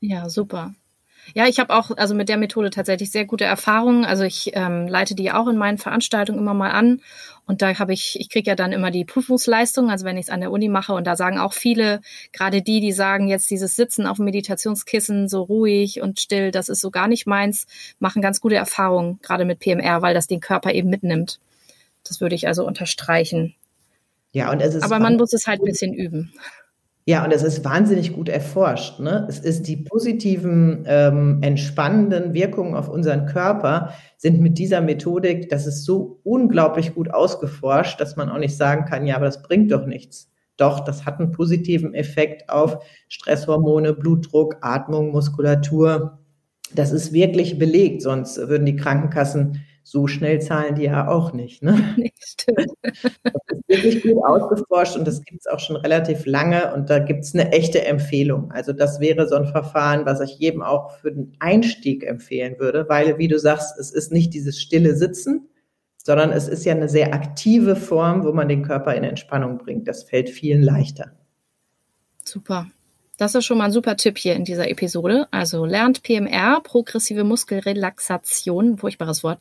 Ja, 0.00 0.28
super. 0.28 0.74
Ja, 1.34 1.46
ich 1.46 1.60
habe 1.60 1.72
auch 1.72 1.92
also 1.96 2.14
mit 2.14 2.28
der 2.28 2.36
Methode 2.36 2.70
tatsächlich 2.70 3.10
sehr 3.10 3.24
gute 3.24 3.44
Erfahrungen. 3.44 4.04
Also 4.04 4.24
ich 4.24 4.50
ähm, 4.54 4.88
leite 4.88 5.14
die 5.14 5.30
auch 5.30 5.46
in 5.46 5.56
meinen 5.56 5.78
Veranstaltungen 5.78 6.40
immer 6.40 6.52
mal 6.52 6.72
an 6.72 7.00
und 7.46 7.62
da 7.62 7.78
habe 7.78 7.92
ich, 7.92 8.18
ich 8.20 8.28
kriege 8.28 8.50
ja 8.50 8.56
dann 8.56 8.72
immer 8.72 8.90
die 8.90 9.04
Prüfungsleistung, 9.04 9.90
also 9.90 10.04
wenn 10.04 10.16
ich 10.16 10.26
es 10.26 10.30
an 10.30 10.40
der 10.40 10.50
Uni 10.50 10.68
mache 10.68 10.92
und 10.94 11.06
da 11.06 11.16
sagen 11.16 11.38
auch 11.38 11.52
viele, 11.52 12.00
gerade 12.32 12.60
die, 12.60 12.80
die 12.80 12.92
sagen 12.92 13.28
jetzt 13.28 13.50
dieses 13.50 13.76
Sitzen 13.76 14.06
auf 14.06 14.16
dem 14.16 14.26
Meditationskissen 14.26 15.28
so 15.28 15.42
ruhig 15.42 16.02
und 16.02 16.20
still, 16.20 16.50
das 16.50 16.68
ist 16.68 16.80
so 16.80 16.90
gar 16.90 17.08
nicht 17.08 17.26
meins, 17.26 17.66
machen 17.98 18.20
ganz 18.20 18.40
gute 18.40 18.56
Erfahrungen, 18.56 19.18
gerade 19.22 19.44
mit 19.44 19.58
PMR, 19.58 20.02
weil 20.02 20.14
das 20.14 20.26
den 20.26 20.40
Körper 20.40 20.72
eben 20.72 20.90
mitnimmt. 20.90 21.40
Das 22.04 22.20
würde 22.20 22.34
ich 22.34 22.46
also 22.46 22.66
unterstreichen. 22.66 23.54
Ja, 24.32 24.50
und 24.50 24.60
es 24.60 24.74
ist. 24.74 24.82
Aber 24.82 24.98
man 24.98 25.16
muss 25.16 25.32
es 25.32 25.46
halt 25.46 25.60
ein 25.60 25.66
bisschen 25.66 25.94
üben. 25.94 26.32
Ja, 27.04 27.24
und 27.24 27.32
es 27.32 27.42
ist 27.42 27.64
wahnsinnig 27.64 28.12
gut 28.12 28.28
erforscht. 28.28 29.00
Ne? 29.00 29.26
Es 29.28 29.40
ist 29.40 29.66
die 29.66 29.76
positiven, 29.76 30.84
ähm, 30.86 31.38
entspannenden 31.42 32.32
Wirkungen 32.32 32.76
auf 32.76 32.88
unseren 32.88 33.26
Körper 33.26 33.92
sind 34.18 34.40
mit 34.40 34.56
dieser 34.56 34.80
Methodik, 34.80 35.48
das 35.48 35.66
ist 35.66 35.84
so 35.84 36.20
unglaublich 36.22 36.94
gut 36.94 37.12
ausgeforscht, 37.12 38.00
dass 38.00 38.14
man 38.14 38.30
auch 38.30 38.38
nicht 38.38 38.56
sagen 38.56 38.84
kann, 38.84 39.04
ja, 39.04 39.16
aber 39.16 39.24
das 39.24 39.42
bringt 39.42 39.72
doch 39.72 39.84
nichts. 39.84 40.30
Doch, 40.56 40.78
das 40.78 41.04
hat 41.04 41.18
einen 41.18 41.32
positiven 41.32 41.92
Effekt 41.92 42.48
auf 42.48 42.78
Stresshormone, 43.08 43.94
Blutdruck, 43.94 44.58
Atmung, 44.60 45.10
Muskulatur. 45.10 46.20
Das 46.72 46.92
ist 46.92 47.12
wirklich 47.12 47.58
belegt, 47.58 48.02
sonst 48.02 48.36
würden 48.36 48.66
die 48.66 48.76
Krankenkassen 48.76 49.64
so 49.84 50.06
schnell 50.06 50.40
zahlen 50.40 50.74
die 50.74 50.84
ja 50.84 51.08
auch 51.08 51.32
nicht. 51.32 51.62
Ne? 51.62 51.72
Nee, 51.96 52.12
stimmt. 52.18 52.72
Das 52.82 53.04
ist 53.04 53.68
wirklich 53.68 54.02
gut 54.02 54.24
ausgeforscht 54.24 54.96
und 54.96 55.06
das 55.06 55.22
gibt 55.24 55.40
es 55.40 55.46
auch 55.46 55.58
schon 55.58 55.76
relativ 55.76 56.26
lange 56.26 56.72
und 56.74 56.90
da 56.90 56.98
gibt 56.98 57.24
es 57.24 57.34
eine 57.34 57.52
echte 57.52 57.84
Empfehlung. 57.84 58.50
Also 58.52 58.72
das 58.72 59.00
wäre 59.00 59.28
so 59.28 59.36
ein 59.36 59.46
Verfahren, 59.46 60.06
was 60.06 60.20
ich 60.20 60.38
jedem 60.38 60.62
auch 60.62 60.92
für 60.92 61.12
den 61.12 61.36
Einstieg 61.40 62.04
empfehlen 62.04 62.58
würde, 62.58 62.88
weil, 62.88 63.18
wie 63.18 63.28
du 63.28 63.38
sagst, 63.38 63.78
es 63.78 63.90
ist 63.90 64.12
nicht 64.12 64.34
dieses 64.34 64.60
stille 64.60 64.94
Sitzen, 64.94 65.48
sondern 65.96 66.30
es 66.30 66.48
ist 66.48 66.64
ja 66.64 66.74
eine 66.74 66.88
sehr 66.88 67.14
aktive 67.14 67.76
Form, 67.76 68.24
wo 68.24 68.32
man 68.32 68.48
den 68.48 68.62
Körper 68.62 68.94
in 68.94 69.04
Entspannung 69.04 69.58
bringt. 69.58 69.86
Das 69.86 70.02
fällt 70.04 70.30
vielen 70.30 70.62
leichter. 70.62 71.12
Super. 72.24 72.66
Das 73.22 73.36
ist 73.36 73.44
schon 73.44 73.58
mal 73.58 73.66
ein 73.66 73.72
super 73.72 73.96
Tipp 73.96 74.18
hier 74.18 74.34
in 74.34 74.42
dieser 74.42 74.68
Episode. 74.68 75.28
Also 75.30 75.64
lernt 75.64 76.02
PMR, 76.02 76.60
progressive 76.60 77.22
Muskelrelaxation, 77.22 78.78
furchtbares 78.78 79.22
Wort, 79.22 79.38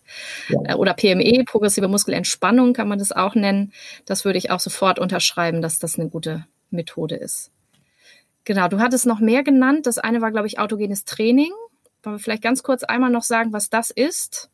ja. 0.50 0.60
Äh, 0.66 0.76
oder 0.76 0.94
PME, 0.94 1.46
progressive 1.46 1.88
Muskelentspannung 1.88 2.74
kann 2.74 2.88
man 2.88 3.00
das 3.00 3.12
auch 3.12 3.34
nennen. 3.34 3.74
Das 4.06 4.24
würde 4.24 4.38
ich 4.38 4.52
auch 4.52 4.60
sofort 4.60 5.00
unterschreiben, 5.00 5.64
dass 5.64 5.80
das 5.80 5.98
eine 5.98 6.10
gute 6.10 6.46
Methode 6.70 7.16
ist. 7.16 7.50
Genau, 8.44 8.68
du 8.68 8.78
hattest 8.78 9.08
noch 9.08 9.20
mehr 9.20 9.42
genannt. 9.42 9.88
Das 9.88 9.98
eine 9.98 10.22
war, 10.22 10.30
glaube 10.30 10.46
ich, 10.46 10.60
autogenes 10.60 11.04
Training. 11.04 11.52
Wollen 12.04 12.18
wir 12.18 12.20
vielleicht 12.20 12.44
ganz 12.44 12.62
kurz 12.62 12.84
einmal 12.84 13.10
noch 13.10 13.24
sagen, 13.24 13.52
was 13.52 13.72
das 13.72 13.90
ist? 13.90 14.52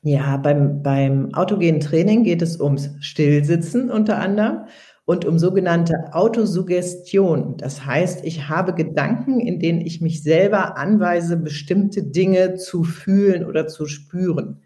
Ja, 0.00 0.38
beim, 0.38 0.82
beim 0.82 1.34
autogenen 1.34 1.80
Training 1.80 2.24
geht 2.24 2.40
es 2.40 2.58
ums 2.58 2.88
Stillsitzen 3.00 3.90
unter 3.90 4.20
anderem 4.20 4.64
und 5.06 5.24
um 5.24 5.38
sogenannte 5.38 6.12
Autosuggestion. 6.12 7.56
Das 7.58 7.84
heißt, 7.84 8.24
ich 8.24 8.48
habe 8.48 8.74
Gedanken, 8.74 9.40
in 9.40 9.58
denen 9.60 9.80
ich 9.80 10.00
mich 10.00 10.22
selber 10.22 10.78
anweise, 10.78 11.36
bestimmte 11.36 12.02
Dinge 12.02 12.54
zu 12.54 12.84
fühlen 12.84 13.44
oder 13.44 13.66
zu 13.66 13.86
spüren. 13.86 14.62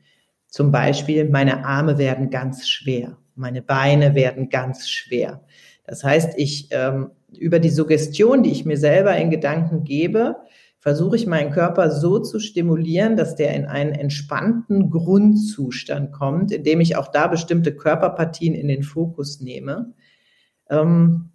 Zum 0.46 0.70
Beispiel, 0.70 1.28
meine 1.28 1.64
Arme 1.64 1.98
werden 1.98 2.30
ganz 2.30 2.68
schwer, 2.68 3.18
meine 3.34 3.62
Beine 3.62 4.14
werden 4.14 4.48
ganz 4.48 4.88
schwer. 4.88 5.42
Das 5.84 6.04
heißt, 6.04 6.34
ich 6.36 6.68
ähm, 6.70 7.10
über 7.36 7.58
die 7.58 7.70
Suggestion, 7.70 8.42
die 8.42 8.50
ich 8.50 8.64
mir 8.64 8.78
selber 8.78 9.16
in 9.16 9.30
Gedanken 9.30 9.84
gebe, 9.84 10.36
versuche 10.78 11.16
ich 11.16 11.26
meinen 11.26 11.50
Körper 11.50 11.90
so 11.90 12.18
zu 12.20 12.38
stimulieren, 12.38 13.16
dass 13.16 13.34
der 13.34 13.54
in 13.54 13.66
einen 13.66 13.92
entspannten 13.92 14.90
Grundzustand 14.90 16.12
kommt, 16.12 16.52
indem 16.52 16.80
ich 16.80 16.96
auch 16.96 17.08
da 17.08 17.26
bestimmte 17.26 17.74
Körperpartien 17.74 18.54
in 18.54 18.68
den 18.68 18.82
Fokus 18.82 19.40
nehme. 19.40 19.92
Ähm, 20.68 21.30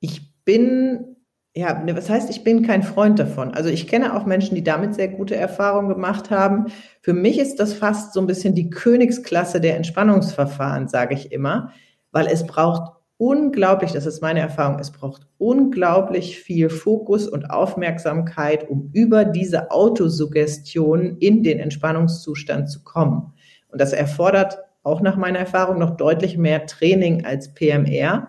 ich 0.00 0.44
bin, 0.44 1.16
ja, 1.54 1.82
ne, 1.82 1.96
was 1.96 2.10
heißt, 2.10 2.30
ich 2.30 2.44
bin 2.44 2.66
kein 2.66 2.82
Freund 2.82 3.18
davon. 3.18 3.54
Also 3.54 3.70
ich 3.70 3.86
kenne 3.86 4.14
auch 4.14 4.26
Menschen, 4.26 4.54
die 4.54 4.64
damit 4.64 4.94
sehr 4.94 5.08
gute 5.08 5.36
Erfahrungen 5.36 5.88
gemacht 5.88 6.30
haben. 6.30 6.66
Für 7.00 7.12
mich 7.12 7.38
ist 7.38 7.60
das 7.60 7.72
fast 7.72 8.12
so 8.12 8.20
ein 8.20 8.26
bisschen 8.26 8.54
die 8.54 8.70
Königsklasse 8.70 9.60
der 9.60 9.76
Entspannungsverfahren, 9.76 10.88
sage 10.88 11.14
ich 11.14 11.32
immer, 11.32 11.72
weil 12.10 12.26
es 12.26 12.46
braucht 12.46 12.92
unglaublich, 13.16 13.92
das 13.92 14.06
ist 14.06 14.20
meine 14.20 14.40
Erfahrung, 14.40 14.78
es 14.80 14.90
braucht 14.90 15.26
unglaublich 15.38 16.38
viel 16.40 16.68
Fokus 16.68 17.28
und 17.28 17.50
Aufmerksamkeit, 17.50 18.68
um 18.68 18.90
über 18.92 19.24
diese 19.24 19.70
Autosuggestion 19.70 21.16
in 21.18 21.42
den 21.42 21.60
Entspannungszustand 21.60 22.68
zu 22.68 22.82
kommen. 22.82 23.32
Und 23.68 23.80
das 23.80 23.92
erfordert 23.92 24.58
auch 24.82 25.00
nach 25.00 25.16
meiner 25.16 25.38
Erfahrung 25.38 25.78
noch 25.78 25.96
deutlich 25.96 26.36
mehr 26.36 26.66
Training 26.66 27.24
als 27.24 27.54
PMR. 27.54 28.28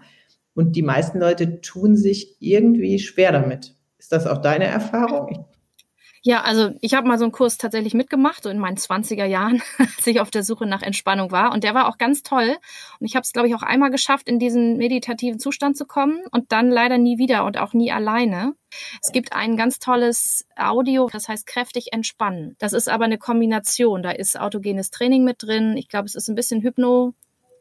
Und 0.55 0.75
die 0.75 0.81
meisten 0.81 1.19
Leute 1.19 1.62
tun 1.62 1.95
sich 1.95 2.38
irgendwie 2.39 2.97
schwer 2.97 3.31
damit. 3.31 3.75
Ist 4.00 4.12
das 4.12 4.25
auch 4.25 4.39
deine 4.39 4.65
Erfahrung? 4.65 5.45
Ja, 6.27 6.41
also 6.41 6.71
ich 6.81 6.95
habe 6.95 7.07
mal 7.07 7.19
so 7.19 7.25
einen 7.25 7.31
Kurs 7.31 7.59
tatsächlich 7.59 7.93
mitgemacht, 7.93 8.41
so 8.41 8.50
in 8.50 8.57
meinen 8.57 8.77
20er 8.77 9.25
Jahren, 9.25 9.62
als 9.77 10.07
ich 10.07 10.19
auf 10.19 10.31
der 10.31 10.41
Suche 10.41 10.65
nach 10.65 10.81
Entspannung 10.81 11.29
war. 11.29 11.51
Und 11.53 11.63
der 11.63 11.75
war 11.75 11.88
auch 11.88 12.00
ganz 12.00 12.24
toll. 12.24 12.57
Und 13.00 13.05
ich 13.05 13.15
habe 13.15 13.21
es, 13.21 13.31
glaube 13.31 13.47
ich, 13.47 13.53
auch 13.53 13.62
einmal 13.62 13.91
geschafft, 13.91 14.27
in 14.27 14.39
diesen 14.39 14.77
meditativen 14.77 15.39
Zustand 15.39 15.77
zu 15.77 15.85
kommen 15.85 16.21
und 16.31 16.51
dann 16.51 16.71
leider 16.71 16.97
nie 16.97 17.19
wieder 17.19 17.45
und 17.45 17.59
auch 17.59 17.74
nie 17.74 17.91
alleine. 17.91 18.53
Es 19.03 19.12
gibt 19.12 19.33
ein 19.33 19.55
ganz 19.55 19.77
tolles 19.77 20.47
Audio, 20.55 21.09
das 21.12 21.27
heißt 21.29 21.45
kräftig 21.45 21.93
entspannen. 21.93 22.55
Das 22.57 22.74
ist 22.74 22.89
aber 22.89 23.05
eine 23.05 23.19
Kombination. 23.19 24.01
Da 24.01 24.09
ist 24.09 24.39
autogenes 24.39 24.89
Training 24.89 25.25
mit 25.25 25.43
drin. 25.43 25.77
Ich 25.77 25.89
glaube, 25.89 26.07
es 26.07 26.15
ist 26.15 26.27
ein 26.27 26.35
bisschen 26.35 26.63
Hypno, 26.63 27.13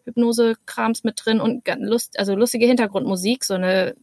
Hypnose-Krams 0.04 1.04
mit 1.04 1.20
drin 1.24 1.40
und 1.40 1.66
Lust, 1.78 2.18
also 2.18 2.34
lustige 2.34 2.66
Hintergrundmusik, 2.66 3.44
so 3.44 3.54
eine 3.54 3.94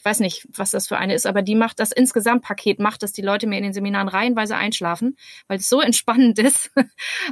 ich 0.00 0.04
weiß 0.06 0.20
nicht, 0.20 0.48
was 0.56 0.70
das 0.70 0.88
für 0.88 0.96
eine 0.96 1.14
ist, 1.14 1.26
aber 1.26 1.42
die 1.42 1.54
macht 1.54 1.78
das 1.78 1.92
Insgesamtpaket, 1.92 2.78
macht, 2.78 3.02
dass 3.02 3.12
die 3.12 3.20
Leute 3.20 3.46
mir 3.46 3.58
in 3.58 3.64
den 3.64 3.74
Seminaren 3.74 4.08
reihenweise 4.08 4.56
einschlafen, 4.56 5.18
weil 5.46 5.58
es 5.58 5.68
so 5.68 5.80
entspannend 5.82 6.38
ist. 6.38 6.70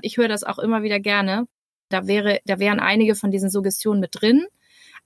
Ich 0.03 0.19
höre 0.19 0.29
das 0.29 0.45
auch 0.45 0.59
immer 0.59 0.83
wieder 0.83 1.01
gerne. 1.01 1.49
Da 1.89 2.07
wäre, 2.07 2.41
da 2.45 2.59
wären 2.59 2.79
einige 2.79 3.15
von 3.15 3.31
diesen 3.31 3.49
Suggestionen 3.49 4.01
mit 4.01 4.21
drin, 4.21 4.47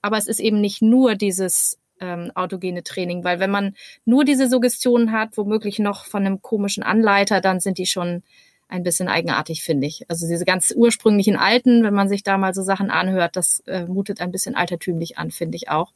aber 0.01 0.17
es 0.17 0.27
ist 0.27 0.41
eben 0.41 0.59
nicht 0.59 0.81
nur 0.81 1.15
dieses 1.15 1.79
ähm, 2.01 2.31
autogene 2.35 2.83
Training, 2.83 3.23
weil 3.23 3.39
wenn 3.39 3.51
man 3.51 3.75
nur 4.03 4.25
diese 4.25 4.49
Suggestionen 4.49 5.13
hat, 5.13 5.37
womöglich 5.37 5.79
noch 5.79 6.03
von 6.05 6.25
einem 6.25 6.41
komischen 6.41 6.83
Anleiter, 6.83 7.39
dann 7.39 7.61
sind 7.61 7.77
die 7.77 7.85
schon 7.85 8.23
ein 8.67 8.83
bisschen 8.83 9.07
eigenartig, 9.07 9.63
finde 9.63 9.87
ich. 9.87 10.09
Also 10.09 10.27
diese 10.27 10.45
ganz 10.45 10.73
ursprünglichen 10.75 11.35
alten, 11.35 11.83
wenn 11.83 11.93
man 11.93 12.09
sich 12.09 12.23
da 12.23 12.37
mal 12.37 12.53
so 12.53 12.63
Sachen 12.63 12.89
anhört, 12.89 13.35
das 13.35 13.61
äh, 13.67 13.85
mutet 13.85 14.21
ein 14.21 14.31
bisschen 14.31 14.55
altertümlich 14.55 15.17
an, 15.17 15.31
finde 15.31 15.55
ich 15.55 15.69
auch. 15.69 15.93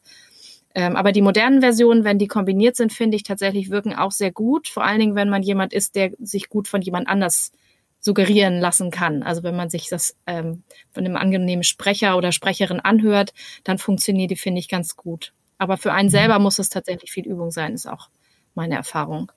Ähm, 0.76 0.96
aber 0.96 1.12
die 1.12 1.22
modernen 1.22 1.62
Versionen, 1.62 2.04
wenn 2.04 2.20
die 2.20 2.28
kombiniert 2.28 2.76
sind, 2.76 2.94
finde 2.94 3.18
ich 3.18 3.24
tatsächlich 3.24 3.72
wirken 3.72 3.96
auch 3.96 4.12
sehr 4.12 4.32
gut. 4.32 4.68
Vor 4.68 4.84
allen 4.84 5.00
Dingen, 5.00 5.16
wenn 5.16 5.30
man 5.30 5.42
jemand 5.42 5.74
ist, 5.74 5.96
der 5.96 6.12
sich 6.20 6.50
gut 6.50 6.68
von 6.68 6.82
jemand 6.82 7.08
anders 7.08 7.52
suggerieren 8.00 8.60
lassen 8.60 8.92
kann. 8.92 9.24
Also 9.24 9.44
wenn 9.44 9.56
man 9.56 9.70
sich 9.70 9.90
das 9.90 10.16
ähm, 10.28 10.64
von 10.92 11.04
einem 11.04 11.16
angenehmen 11.16 11.64
Sprecher 11.64 12.16
oder 12.16 12.32
Sprecherin 12.32 12.80
anhört, 12.80 13.34
dann 13.64 13.80
funktioniert 13.80 14.30
die, 14.30 14.36
finde 14.36 14.60
ich, 14.60 14.70
ganz 14.70 14.96
gut. 14.96 15.34
Aber 15.58 15.78
für 15.78 15.94
einen 15.94 16.10
selber 16.10 16.38
muss 16.40 16.60
es 16.60 16.70
tatsächlich 16.70 17.12
viel 17.12 17.26
Übung 17.26 17.50
sein, 17.50 17.74
ist 17.74 17.88
auch 17.88 18.10
meine 18.54 18.76
Erfahrung. 18.76 19.32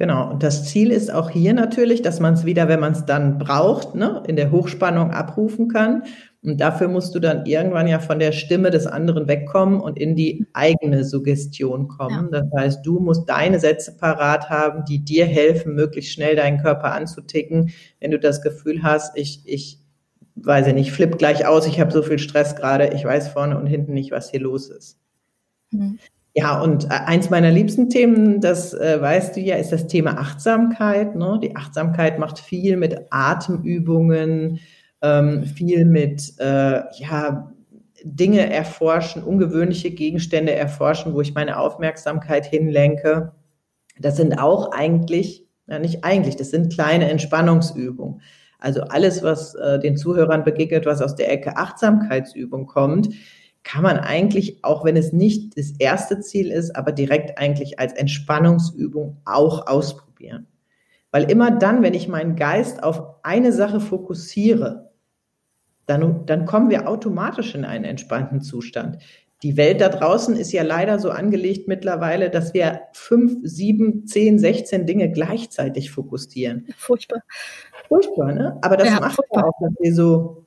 Genau, 0.00 0.30
und 0.30 0.42
das 0.42 0.64
Ziel 0.64 0.92
ist 0.92 1.12
auch 1.12 1.28
hier 1.28 1.52
natürlich, 1.52 2.00
dass 2.00 2.20
man 2.20 2.32
es 2.32 2.46
wieder, 2.46 2.68
wenn 2.68 2.80
man 2.80 2.92
es 2.92 3.04
dann 3.04 3.36
braucht, 3.36 3.94
ne, 3.94 4.22
in 4.26 4.34
der 4.34 4.50
Hochspannung 4.50 5.10
abrufen 5.10 5.68
kann. 5.68 6.04
Und 6.42 6.58
dafür 6.58 6.88
musst 6.88 7.14
du 7.14 7.18
dann 7.20 7.44
irgendwann 7.44 7.86
ja 7.86 7.98
von 7.98 8.18
der 8.18 8.32
Stimme 8.32 8.70
des 8.70 8.86
anderen 8.86 9.28
wegkommen 9.28 9.78
und 9.78 9.98
in 9.98 10.16
die 10.16 10.46
eigene 10.54 11.04
Suggestion 11.04 11.86
kommen. 11.88 12.30
Ja. 12.32 12.40
Das 12.40 12.50
heißt, 12.56 12.86
du 12.86 12.98
musst 12.98 13.28
deine 13.28 13.60
Sätze 13.60 13.94
parat 13.94 14.48
haben, 14.48 14.86
die 14.86 15.04
dir 15.04 15.26
helfen, 15.26 15.74
möglichst 15.74 16.12
schnell 16.12 16.34
deinen 16.34 16.62
Körper 16.62 16.94
anzuticken. 16.94 17.70
Wenn 18.00 18.10
du 18.10 18.18
das 18.18 18.40
Gefühl 18.40 18.82
hast, 18.82 19.18
ich, 19.18 19.42
ich 19.44 19.80
weiß 20.36 20.66
ja 20.66 20.72
nicht, 20.72 20.92
flipp 20.92 21.18
gleich 21.18 21.46
aus, 21.46 21.66
ich 21.66 21.78
habe 21.78 21.92
so 21.92 22.02
viel 22.02 22.18
Stress 22.18 22.56
gerade, 22.56 22.94
ich 22.94 23.04
weiß 23.04 23.28
vorne 23.28 23.58
und 23.58 23.66
hinten 23.66 23.92
nicht, 23.92 24.12
was 24.12 24.30
hier 24.30 24.40
los 24.40 24.70
ist. 24.70 24.98
Mhm. 25.72 25.98
Ja, 26.34 26.60
und 26.60 26.84
äh, 26.84 26.88
eins 27.06 27.28
meiner 27.28 27.50
liebsten 27.50 27.88
Themen, 27.88 28.40
das 28.40 28.72
äh, 28.72 29.00
weißt 29.00 29.36
du 29.36 29.40
ja, 29.40 29.56
ist 29.56 29.72
das 29.72 29.88
Thema 29.88 30.18
Achtsamkeit. 30.18 31.16
Ne? 31.16 31.40
Die 31.42 31.56
Achtsamkeit 31.56 32.18
macht 32.18 32.38
viel 32.38 32.76
mit 32.76 32.96
Atemübungen, 33.10 34.60
ähm, 35.02 35.44
viel 35.44 35.84
mit 35.84 36.34
äh, 36.38 36.82
ja, 36.94 37.52
Dinge 38.04 38.52
erforschen, 38.52 39.24
ungewöhnliche 39.24 39.90
Gegenstände 39.90 40.54
erforschen, 40.54 41.14
wo 41.14 41.20
ich 41.20 41.34
meine 41.34 41.58
Aufmerksamkeit 41.58 42.46
hinlenke. 42.46 43.32
Das 43.98 44.16
sind 44.16 44.38
auch 44.38 44.70
eigentlich, 44.70 45.46
ja 45.66 45.80
nicht 45.80 46.04
eigentlich, 46.04 46.36
das 46.36 46.50
sind 46.50 46.72
kleine 46.72 47.10
Entspannungsübungen. 47.10 48.20
Also 48.60 48.82
alles, 48.82 49.22
was 49.22 49.54
äh, 49.56 49.80
den 49.80 49.96
Zuhörern 49.96 50.44
begegnet, 50.44 50.86
was 50.86 51.02
aus 51.02 51.16
der 51.16 51.32
Ecke 51.32 51.56
Achtsamkeitsübung 51.56 52.66
kommt, 52.66 53.08
kann 53.62 53.82
man 53.82 53.98
eigentlich, 53.98 54.64
auch 54.64 54.84
wenn 54.84 54.96
es 54.96 55.12
nicht 55.12 55.56
das 55.58 55.72
erste 55.78 56.20
Ziel 56.20 56.50
ist, 56.50 56.74
aber 56.76 56.92
direkt 56.92 57.38
eigentlich 57.38 57.78
als 57.78 57.92
Entspannungsübung 57.92 59.18
auch 59.24 59.66
ausprobieren. 59.66 60.46
Weil 61.12 61.30
immer 61.30 61.50
dann, 61.50 61.82
wenn 61.82 61.94
ich 61.94 62.08
meinen 62.08 62.36
Geist 62.36 62.82
auf 62.82 63.24
eine 63.24 63.52
Sache 63.52 63.80
fokussiere, 63.80 64.90
dann, 65.86 66.24
dann 66.26 66.46
kommen 66.46 66.70
wir 66.70 66.88
automatisch 66.88 67.54
in 67.54 67.64
einen 67.64 67.84
entspannten 67.84 68.40
Zustand. 68.40 68.98
Die 69.42 69.56
Welt 69.56 69.80
da 69.80 69.88
draußen 69.88 70.36
ist 70.36 70.52
ja 70.52 70.62
leider 70.62 70.98
so 70.98 71.10
angelegt 71.10 71.66
mittlerweile, 71.66 72.30
dass 72.30 72.54
wir 72.54 72.82
fünf, 72.92 73.38
sieben, 73.42 74.06
zehn, 74.06 74.38
sechzehn 74.38 74.86
Dinge 74.86 75.10
gleichzeitig 75.10 75.90
fokussieren. 75.90 76.66
Furchtbar. 76.76 77.22
Furchtbar, 77.88 78.32
ne? 78.32 78.58
Aber 78.62 78.76
das 78.76 78.88
ja, 78.88 79.00
macht 79.00 79.18
ja 79.34 79.44
auch, 79.44 79.52
dass 79.60 79.72
wir 79.80 79.94
so 79.94 80.46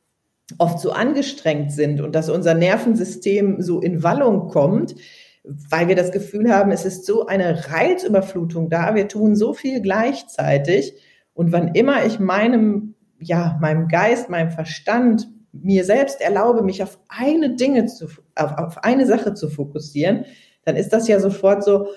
oft 0.57 0.79
so 0.79 0.91
angestrengt 0.91 1.71
sind 1.71 2.01
und 2.01 2.13
dass 2.13 2.29
unser 2.29 2.53
Nervensystem 2.53 3.61
so 3.61 3.79
in 3.79 4.03
Wallung 4.03 4.47
kommt, 4.47 4.95
weil 5.43 5.87
wir 5.87 5.95
das 5.95 6.11
Gefühl 6.11 6.53
haben, 6.53 6.71
es 6.71 6.85
ist 6.85 7.05
so 7.05 7.25
eine 7.25 7.69
Reizüberflutung 7.69 8.69
da, 8.69 8.95
wir 8.95 9.07
tun 9.07 9.35
so 9.35 9.53
viel 9.53 9.81
gleichzeitig 9.81 10.93
und 11.33 11.51
wann 11.51 11.69
immer 11.75 12.05
ich 12.05 12.19
meinem 12.19 12.93
ja, 13.23 13.57
meinem 13.61 13.87
Geist, 13.87 14.29
meinem 14.29 14.51
Verstand, 14.51 15.27
mir 15.51 15.83
selbst 15.85 16.21
erlaube, 16.21 16.63
mich 16.63 16.81
auf 16.81 16.99
eine 17.07 17.55
Dinge 17.55 17.85
zu, 17.85 18.07
auf, 18.35 18.57
auf 18.57 18.83
eine 18.83 19.05
Sache 19.05 19.33
zu 19.33 19.49
fokussieren, 19.49 20.25
dann 20.65 20.75
ist 20.75 20.93
das 20.93 21.07
ja 21.07 21.19
sofort 21.19 21.63
so, 21.63 21.87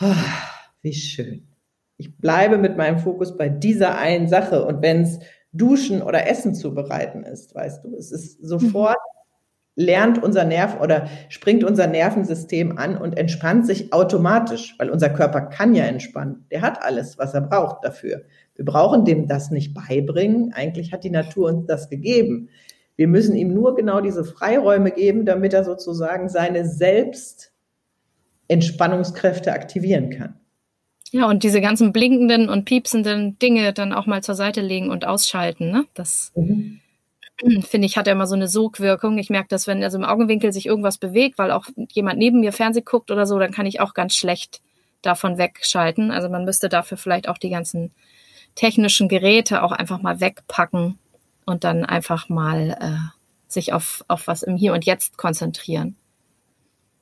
oh, 0.00 0.14
wie 0.82 0.94
schön. 0.94 1.48
Ich 1.96 2.16
bleibe 2.18 2.58
mit 2.58 2.76
meinem 2.76 2.98
Fokus 2.98 3.36
bei 3.36 3.48
dieser 3.48 3.98
einen 3.98 4.28
Sache 4.28 4.64
und 4.64 4.82
wenn 4.82 5.02
es 5.02 5.18
Duschen 5.56 6.02
oder 6.02 6.28
Essen 6.28 6.54
zubereiten 6.54 7.22
ist, 7.22 7.54
weißt 7.54 7.84
du, 7.84 7.96
es 7.96 8.12
ist 8.12 8.42
sofort 8.42 8.98
lernt 9.76 10.22
unser 10.22 10.44
Nerv 10.44 10.80
oder 10.80 11.08
springt 11.28 11.62
unser 11.62 11.86
Nervensystem 11.86 12.78
an 12.78 12.96
und 12.96 13.18
entspannt 13.18 13.66
sich 13.66 13.92
automatisch, 13.92 14.74
weil 14.78 14.88
unser 14.90 15.10
Körper 15.10 15.42
kann 15.42 15.74
ja 15.74 15.84
entspannen. 15.84 16.46
Der 16.50 16.62
hat 16.62 16.82
alles, 16.82 17.18
was 17.18 17.34
er 17.34 17.42
braucht 17.42 17.84
dafür. 17.84 18.22
Wir 18.54 18.64
brauchen 18.64 19.04
dem 19.04 19.28
das 19.28 19.50
nicht 19.50 19.74
beibringen. 19.74 20.54
Eigentlich 20.54 20.92
hat 20.92 21.04
die 21.04 21.10
Natur 21.10 21.50
uns 21.50 21.66
das 21.66 21.90
gegeben. 21.90 22.48
Wir 22.96 23.06
müssen 23.06 23.36
ihm 23.36 23.52
nur 23.52 23.76
genau 23.76 24.00
diese 24.00 24.24
Freiräume 24.24 24.90
geben, 24.90 25.26
damit 25.26 25.52
er 25.52 25.64
sozusagen 25.64 26.30
seine 26.30 26.66
Selbstentspannungskräfte 26.66 29.52
aktivieren 29.52 30.08
kann. 30.08 30.40
Ja, 31.12 31.28
und 31.28 31.42
diese 31.42 31.60
ganzen 31.60 31.92
blinkenden 31.92 32.48
und 32.48 32.64
piepsenden 32.64 33.38
Dinge 33.38 33.72
dann 33.72 33.92
auch 33.92 34.06
mal 34.06 34.22
zur 34.22 34.34
Seite 34.34 34.60
legen 34.60 34.90
und 34.90 35.06
ausschalten. 35.06 35.70
Ne? 35.70 35.84
Das, 35.94 36.32
mhm. 36.34 36.80
finde 37.62 37.86
ich, 37.86 37.96
hat 37.96 38.06
er 38.06 38.14
immer 38.14 38.26
so 38.26 38.34
eine 38.34 38.48
Sogwirkung. 38.48 39.18
Ich 39.18 39.30
merke 39.30 39.48
das, 39.48 39.66
wenn 39.66 39.82
also 39.82 39.98
im 39.98 40.04
Augenwinkel 40.04 40.52
sich 40.52 40.66
irgendwas 40.66 40.98
bewegt, 40.98 41.38
weil 41.38 41.50
auch 41.50 41.66
jemand 41.92 42.18
neben 42.18 42.40
mir 42.40 42.52
Fernseh 42.52 42.82
guckt 42.82 43.10
oder 43.10 43.26
so, 43.26 43.38
dann 43.38 43.52
kann 43.52 43.66
ich 43.66 43.80
auch 43.80 43.94
ganz 43.94 44.14
schlecht 44.14 44.60
davon 45.02 45.38
wegschalten. 45.38 46.10
Also 46.10 46.28
man 46.28 46.44
müsste 46.44 46.68
dafür 46.68 46.96
vielleicht 46.96 47.28
auch 47.28 47.38
die 47.38 47.50
ganzen 47.50 47.92
technischen 48.54 49.08
Geräte 49.08 49.62
auch 49.62 49.72
einfach 49.72 50.00
mal 50.02 50.20
wegpacken 50.20 50.98
und 51.44 51.62
dann 51.62 51.84
einfach 51.84 52.28
mal 52.28 52.76
äh, 52.80 53.16
sich 53.46 53.72
auf, 53.72 54.04
auf 54.08 54.26
was 54.26 54.42
im 54.42 54.56
Hier 54.56 54.72
und 54.72 54.84
Jetzt 54.84 55.16
konzentrieren. 55.16 55.94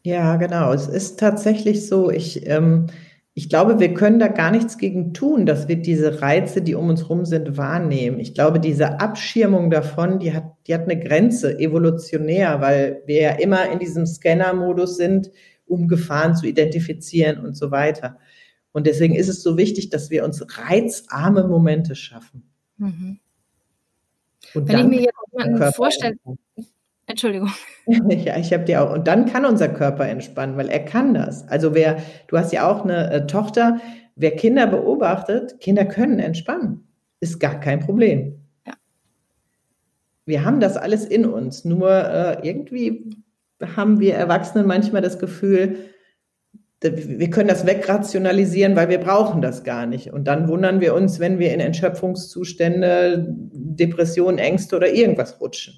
Ja, 0.02 0.36
genau. 0.36 0.72
Es 0.72 0.86
ist 0.86 1.18
tatsächlich 1.18 1.86
so, 1.86 2.10
ich, 2.10 2.46
ähm, 2.46 2.88
ich 3.36 3.48
glaube, 3.48 3.80
wir 3.80 3.92
können 3.94 4.20
da 4.20 4.28
gar 4.28 4.52
nichts 4.52 4.78
gegen 4.78 5.12
tun, 5.12 5.44
dass 5.44 5.66
wir 5.66 5.74
diese 5.74 6.22
Reize, 6.22 6.62
die 6.62 6.76
um 6.76 6.88
uns 6.88 7.08
rum 7.08 7.24
sind, 7.24 7.56
wahrnehmen. 7.56 8.20
Ich 8.20 8.32
glaube, 8.32 8.60
diese 8.60 9.00
Abschirmung 9.00 9.70
davon, 9.70 10.20
die 10.20 10.32
hat, 10.32 10.44
die 10.68 10.74
hat 10.74 10.82
eine 10.82 11.00
Grenze, 11.00 11.58
evolutionär, 11.58 12.60
weil 12.60 13.02
wir 13.06 13.20
ja 13.20 13.30
immer 13.32 13.68
in 13.70 13.80
diesem 13.80 14.06
Scanner-Modus 14.06 14.96
sind, 14.96 15.32
um 15.66 15.88
Gefahren 15.88 16.36
zu 16.36 16.46
identifizieren 16.46 17.44
und 17.44 17.56
so 17.56 17.72
weiter. 17.72 18.18
Und 18.70 18.86
deswegen 18.86 19.16
ist 19.16 19.28
es 19.28 19.42
so 19.42 19.56
wichtig, 19.56 19.88
dass 19.88 20.10
wir 20.10 20.24
uns 20.24 20.44
reizarme 20.56 21.48
Momente 21.48 21.96
schaffen. 21.96 22.44
Mhm. 22.76 23.18
Wenn 24.52 24.78
ich 24.78 24.86
mir 24.86 25.00
jetzt 25.02 25.14
jemanden 25.32 25.72
vorstelle, 25.72 26.16
Entschuldigung. 27.14 27.50
Ja, 28.08 28.38
ich 28.38 28.50
habe 28.52 28.64
dir 28.64 28.82
auch. 28.82 28.92
Und 28.92 29.06
dann 29.06 29.26
kann 29.26 29.44
unser 29.44 29.68
Körper 29.68 30.08
entspannen, 30.08 30.56
weil 30.56 30.68
er 30.68 30.82
kann 30.82 31.12
das. 31.12 31.46
Also 31.48 31.74
wer, 31.74 31.98
du 32.28 32.38
hast 32.38 32.50
ja 32.50 32.66
auch 32.66 32.82
eine 32.82 33.10
äh, 33.10 33.26
Tochter, 33.26 33.78
wer 34.16 34.30
Kinder 34.30 34.66
beobachtet, 34.66 35.60
Kinder 35.60 35.84
können 35.84 36.18
entspannen. 36.18 36.88
Ist 37.20 37.40
gar 37.40 37.60
kein 37.60 37.80
Problem. 37.80 38.40
Ja. 38.66 38.72
Wir 40.24 40.46
haben 40.46 40.60
das 40.60 40.78
alles 40.78 41.04
in 41.04 41.26
uns. 41.26 41.66
Nur 41.66 41.90
äh, 41.90 42.38
irgendwie 42.42 43.10
haben 43.76 44.00
wir 44.00 44.14
Erwachsenen 44.14 44.66
manchmal 44.66 45.02
das 45.02 45.18
Gefühl, 45.18 45.76
wir 46.80 47.30
können 47.30 47.48
das 47.48 47.66
wegrationalisieren, 47.66 48.76
weil 48.76 48.88
wir 48.88 48.98
brauchen 48.98 49.42
das 49.42 49.62
gar 49.62 49.84
nicht. 49.86 50.10
Und 50.10 50.24
dann 50.24 50.48
wundern 50.48 50.80
wir 50.80 50.94
uns, 50.94 51.20
wenn 51.20 51.38
wir 51.38 51.52
in 51.52 51.60
Entschöpfungszustände, 51.60 53.26
Depressionen, 53.28 54.38
Ängste 54.38 54.76
oder 54.76 54.90
irgendwas 54.90 55.40
rutschen. 55.40 55.74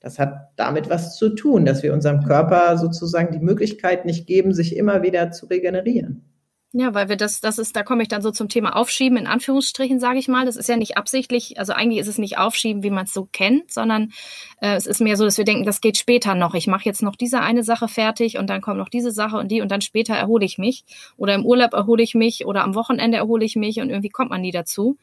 Das 0.00 0.18
hat 0.18 0.50
damit 0.56 0.88
was 0.88 1.16
zu 1.16 1.30
tun, 1.30 1.64
dass 1.64 1.82
wir 1.82 1.92
unserem 1.92 2.22
Körper 2.22 2.78
sozusagen 2.78 3.32
die 3.32 3.44
Möglichkeit 3.44 4.04
nicht 4.04 4.26
geben, 4.26 4.54
sich 4.54 4.76
immer 4.76 5.02
wieder 5.02 5.32
zu 5.32 5.46
regenerieren. 5.46 6.24
Ja, 6.72 6.92
weil 6.92 7.08
wir 7.08 7.16
das, 7.16 7.40
das 7.40 7.58
ist, 7.58 7.74
da 7.76 7.82
komme 7.82 8.02
ich 8.02 8.08
dann 8.08 8.20
so 8.20 8.30
zum 8.30 8.50
Thema 8.50 8.76
Aufschieben, 8.76 9.16
in 9.16 9.26
Anführungsstrichen, 9.26 9.98
sage 10.00 10.18
ich 10.18 10.28
mal. 10.28 10.44
Das 10.44 10.56
ist 10.56 10.68
ja 10.68 10.76
nicht 10.76 10.98
absichtlich, 10.98 11.58
also 11.58 11.72
eigentlich 11.72 11.98
ist 11.98 12.08
es 12.08 12.18
nicht 12.18 12.36
Aufschieben, 12.36 12.82
wie 12.82 12.90
man 12.90 13.06
es 13.06 13.14
so 13.14 13.26
kennt, 13.32 13.72
sondern 13.72 14.12
äh, 14.60 14.74
es 14.74 14.86
ist 14.86 15.00
mehr 15.00 15.16
so, 15.16 15.24
dass 15.24 15.38
wir 15.38 15.46
denken, 15.46 15.64
das 15.64 15.80
geht 15.80 15.96
später 15.96 16.34
noch. 16.34 16.52
Ich 16.54 16.66
mache 16.66 16.84
jetzt 16.84 17.02
noch 17.02 17.16
diese 17.16 17.40
eine 17.40 17.64
Sache 17.64 17.88
fertig 17.88 18.36
und 18.36 18.50
dann 18.50 18.60
kommt 18.60 18.76
noch 18.76 18.90
diese 18.90 19.12
Sache 19.12 19.38
und 19.38 19.50
die 19.50 19.62
und 19.62 19.70
dann 19.70 19.80
später 19.80 20.14
erhole 20.14 20.44
ich 20.44 20.58
mich. 20.58 20.84
Oder 21.16 21.34
im 21.34 21.46
Urlaub 21.46 21.72
erhole 21.72 22.02
ich 22.02 22.14
mich 22.14 22.44
oder 22.44 22.64
am 22.64 22.74
Wochenende 22.74 23.16
erhole 23.16 23.46
ich 23.46 23.56
mich 23.56 23.80
und 23.80 23.88
irgendwie 23.88 24.10
kommt 24.10 24.28
man 24.28 24.42
nie 24.42 24.52
dazu. 24.52 24.98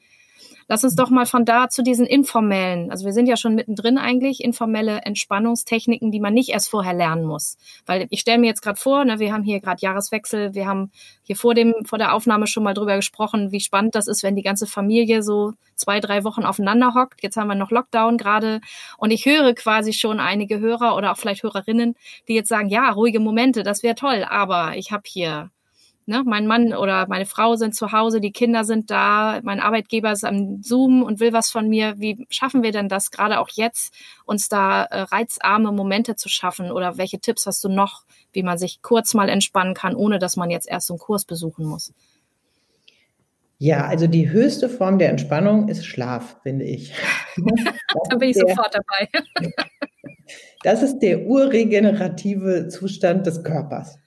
Lass 0.68 0.84
uns 0.84 0.96
doch 0.96 1.10
mal 1.10 1.26
von 1.26 1.46
da 1.46 1.70
zu 1.70 1.84
diesen 1.84 2.06
informellen, 2.06 2.90
also 2.90 3.06
wir 3.06 3.14
sind 3.14 3.28
ja 3.28 3.38
schon 3.38 3.56
mittendrin 3.56 3.98
eigentlich, 3.98 4.44
informelle 4.44 5.02
Entspannungstechniken, 5.02 6.12
die 6.12 6.20
man 6.20 6.34
nicht 6.34 6.50
erst 6.50 6.70
vorher 6.70 6.94
lernen 6.94 7.26
muss. 7.26 7.58
Weil 7.86 8.08
ich 8.10 8.22
stelle 8.22 8.40
mir 8.40 8.48
jetzt 8.48 8.62
gerade 8.62 8.80
vor, 8.80 9.06
ne, 9.06 9.20
wir 9.20 9.32
haben 9.32 9.44
hier 9.44 9.60
gerade 9.60 9.82
Jahreswechsel, 9.82 10.56
wir 10.56 10.66
haben 10.66 10.92
hier 11.24 11.36
vor 11.36 11.54
dem, 11.54 11.74
vor 11.86 12.00
der 12.00 12.14
Aufnahme 12.14 12.48
schon 12.48 12.64
mal 12.64 12.74
drüber 12.74 12.96
gesprochen, 12.96 13.52
wie 13.52 13.60
spannend 13.60 13.96
das 13.96 14.08
ist, 14.08 14.24
wenn 14.24 14.36
die 14.36 14.42
ganze 14.42 14.66
Familie 14.66 15.22
so 15.22 15.54
zwei, 15.76 16.00
drei 16.00 16.24
Wochen 16.24 16.44
aufeinander 16.44 16.94
hockt. 16.96 17.22
Jetzt 17.22 17.38
haben 17.38 17.48
wir 17.48 17.56
noch 17.56 17.72
Lockdown 17.72 18.18
gerade 18.18 18.62
und 18.98 19.12
ich 19.12 19.26
höre 19.26 19.54
quasi 19.54 19.94
schon 19.94 20.20
einige 20.20 20.60
Hörer 20.60 20.96
oder 20.96 21.12
auch 21.12 21.18
vielleicht 21.18 21.44
Hörerinnen, 21.44 21.96
die 22.28 22.34
jetzt 22.34 22.50
sagen, 22.50 22.70
ja, 22.70 22.90
ruhige 22.90 23.20
Momente, 23.20 23.64
das 23.64 23.84
wäre 23.84 23.96
toll, 23.96 24.26
aber 24.28 24.78
ich 24.78 24.92
habe 24.92 25.04
hier 25.06 25.52
Ne, 26.08 26.22
mein 26.24 26.46
Mann 26.46 26.74
oder 26.74 27.08
meine 27.08 27.26
Frau 27.26 27.56
sind 27.56 27.74
zu 27.74 27.92
Hause, 27.92 28.22
die 28.22 28.32
Kinder 28.32 28.64
sind 28.64 28.92
da, 28.92 29.40
mein 29.42 29.60
Arbeitgeber 29.60 30.12
ist 30.12 30.24
am 30.24 30.62
Zoom 30.62 31.02
und 31.02 31.20
will 31.20 31.34
was 31.34 31.50
von 31.50 31.68
mir. 31.68 31.96
Wie 31.98 32.28
schaffen 32.30 32.62
wir 32.62 32.72
denn 32.72 32.90
das, 32.90 33.10
gerade 33.10 33.40
auch 33.40 33.50
jetzt, 33.54 33.92
uns 34.24 34.48
da 34.48 34.84
äh, 34.84 35.02
reizarme 35.02 35.72
Momente 35.72 36.16
zu 36.16 36.30
schaffen? 36.30 36.72
Oder 36.72 37.00
welche 37.00 37.20
Tipps 37.20 37.48
hast 37.48 37.64
du 37.64 37.70
noch, 37.70 38.04
wie 38.34 38.44
man 38.44 38.60
sich 38.60 38.84
kurz 38.84 39.16
mal 39.16 39.30
entspannen 39.30 39.74
kann, 39.74 39.96
ohne 39.96 40.20
dass 40.20 40.36
man 40.36 40.52
jetzt 40.52 40.70
erst 40.70 40.88
so 40.88 40.94
einen 40.94 41.00
Kurs 41.00 41.26
besuchen 41.26 41.66
muss? 41.66 41.92
Ja, 43.58 43.88
also 43.88 44.06
die 44.06 44.30
höchste 44.30 44.70
Form 44.70 45.00
der 45.00 45.10
Entspannung 45.10 45.70
ist 45.70 45.88
Schlaf, 45.88 46.38
finde 46.44 46.66
ich. 46.66 46.94
da 48.10 48.16
bin 48.18 48.30
ich 48.30 48.36
der, 48.36 48.48
sofort 48.50 48.76
dabei. 48.76 49.10
das 50.64 50.84
ist 50.84 51.00
der 51.00 51.22
urregenerative 51.26 52.68
Zustand 52.68 53.26
des 53.26 53.44
Körpers. 53.44 53.98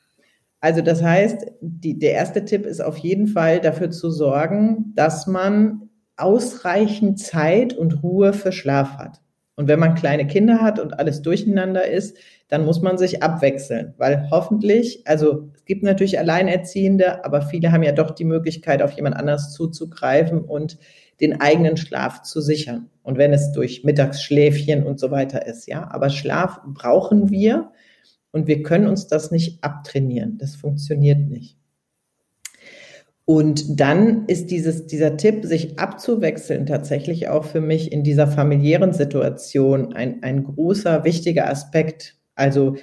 Also 0.61 0.83
das 0.83 1.03
heißt, 1.03 1.47
die, 1.61 1.99
der 1.99 2.13
erste 2.13 2.45
Tipp 2.45 2.67
ist 2.67 2.81
auf 2.81 2.97
jeden 2.99 3.29
Fall 3.29 3.61
dafür 3.61 3.91
zu 3.91 4.11
sorgen, 4.11 4.93
dass 4.95 5.27
man 5.27 5.89
ausreichend 6.17 7.21
Zeit 7.21 7.75
und 7.75 8.03
Ruhe 8.03 8.33
für 8.33 8.51
Schlaf 8.51 8.99
hat. 8.99 9.21
Und 9.55 9.67
wenn 9.69 9.81
man 9.81 9.95
kleine 9.95 10.27
Kinder 10.27 10.61
hat 10.61 10.79
und 10.79 10.99
alles 10.99 11.23
durcheinander 11.23 11.87
ist, 11.87 12.17
dann 12.49 12.65
muss 12.65 12.81
man 12.81 12.97
sich 12.97 13.23
abwechseln, 13.23 13.93
weil 13.99 14.29
hoffentlich, 14.31 15.03
also 15.05 15.51
es 15.55 15.65
gibt 15.65 15.83
natürlich 15.83 16.19
Alleinerziehende, 16.19 17.25
aber 17.25 17.43
viele 17.43 17.73
haben 17.73 17.83
ja 17.83 17.93
doch 17.93 18.13
die 18.13 18.25
Möglichkeit, 18.25 18.83
auf 18.83 18.93
jemand 18.93 19.17
anders 19.17 19.53
zuzugreifen 19.53 20.43
und 20.43 20.79
den 21.21 21.41
eigenen 21.41 21.77
Schlaf 21.77 22.23
zu 22.23 22.41
sichern. 22.41 22.89
Und 23.03 23.19
wenn 23.19 23.33
es 23.33 23.53
durch 23.53 23.85
Mittagsschläfchen 23.85 24.85
und 24.85 25.01
so 25.01 25.11
weiter 25.11 25.45
ist, 25.47 25.67
ja, 25.67 25.89
aber 25.91 26.11
Schlaf 26.11 26.61
brauchen 26.67 27.31
wir. 27.31 27.73
Und 28.31 28.47
wir 28.47 28.63
können 28.63 28.87
uns 28.87 29.07
das 29.07 29.31
nicht 29.31 29.63
abtrainieren. 29.65 30.39
Das 30.39 30.57
funktioniert 30.57 31.29
nicht. 31.29 31.57
Und 33.25 33.79
dann 33.79 34.25
ist 34.27 34.51
dieses, 34.51 34.87
dieser 34.87 35.19
Tipp, 35.19 35.45
sich 35.45 35.79
abzuwechseln, 35.79 36.65
tatsächlich 36.65 37.29
auch 37.29 37.45
für 37.45 37.61
mich 37.61 37.93
in 37.93 38.03
dieser 38.03 38.27
familiären 38.27 38.95
Situation 38.95 39.93
ein, 39.93 40.23
ein 40.23 40.45
großer, 40.45 41.05
wichtiger 41.05 41.51
Aspekt. 41.51 42.17
Also 42.35 42.77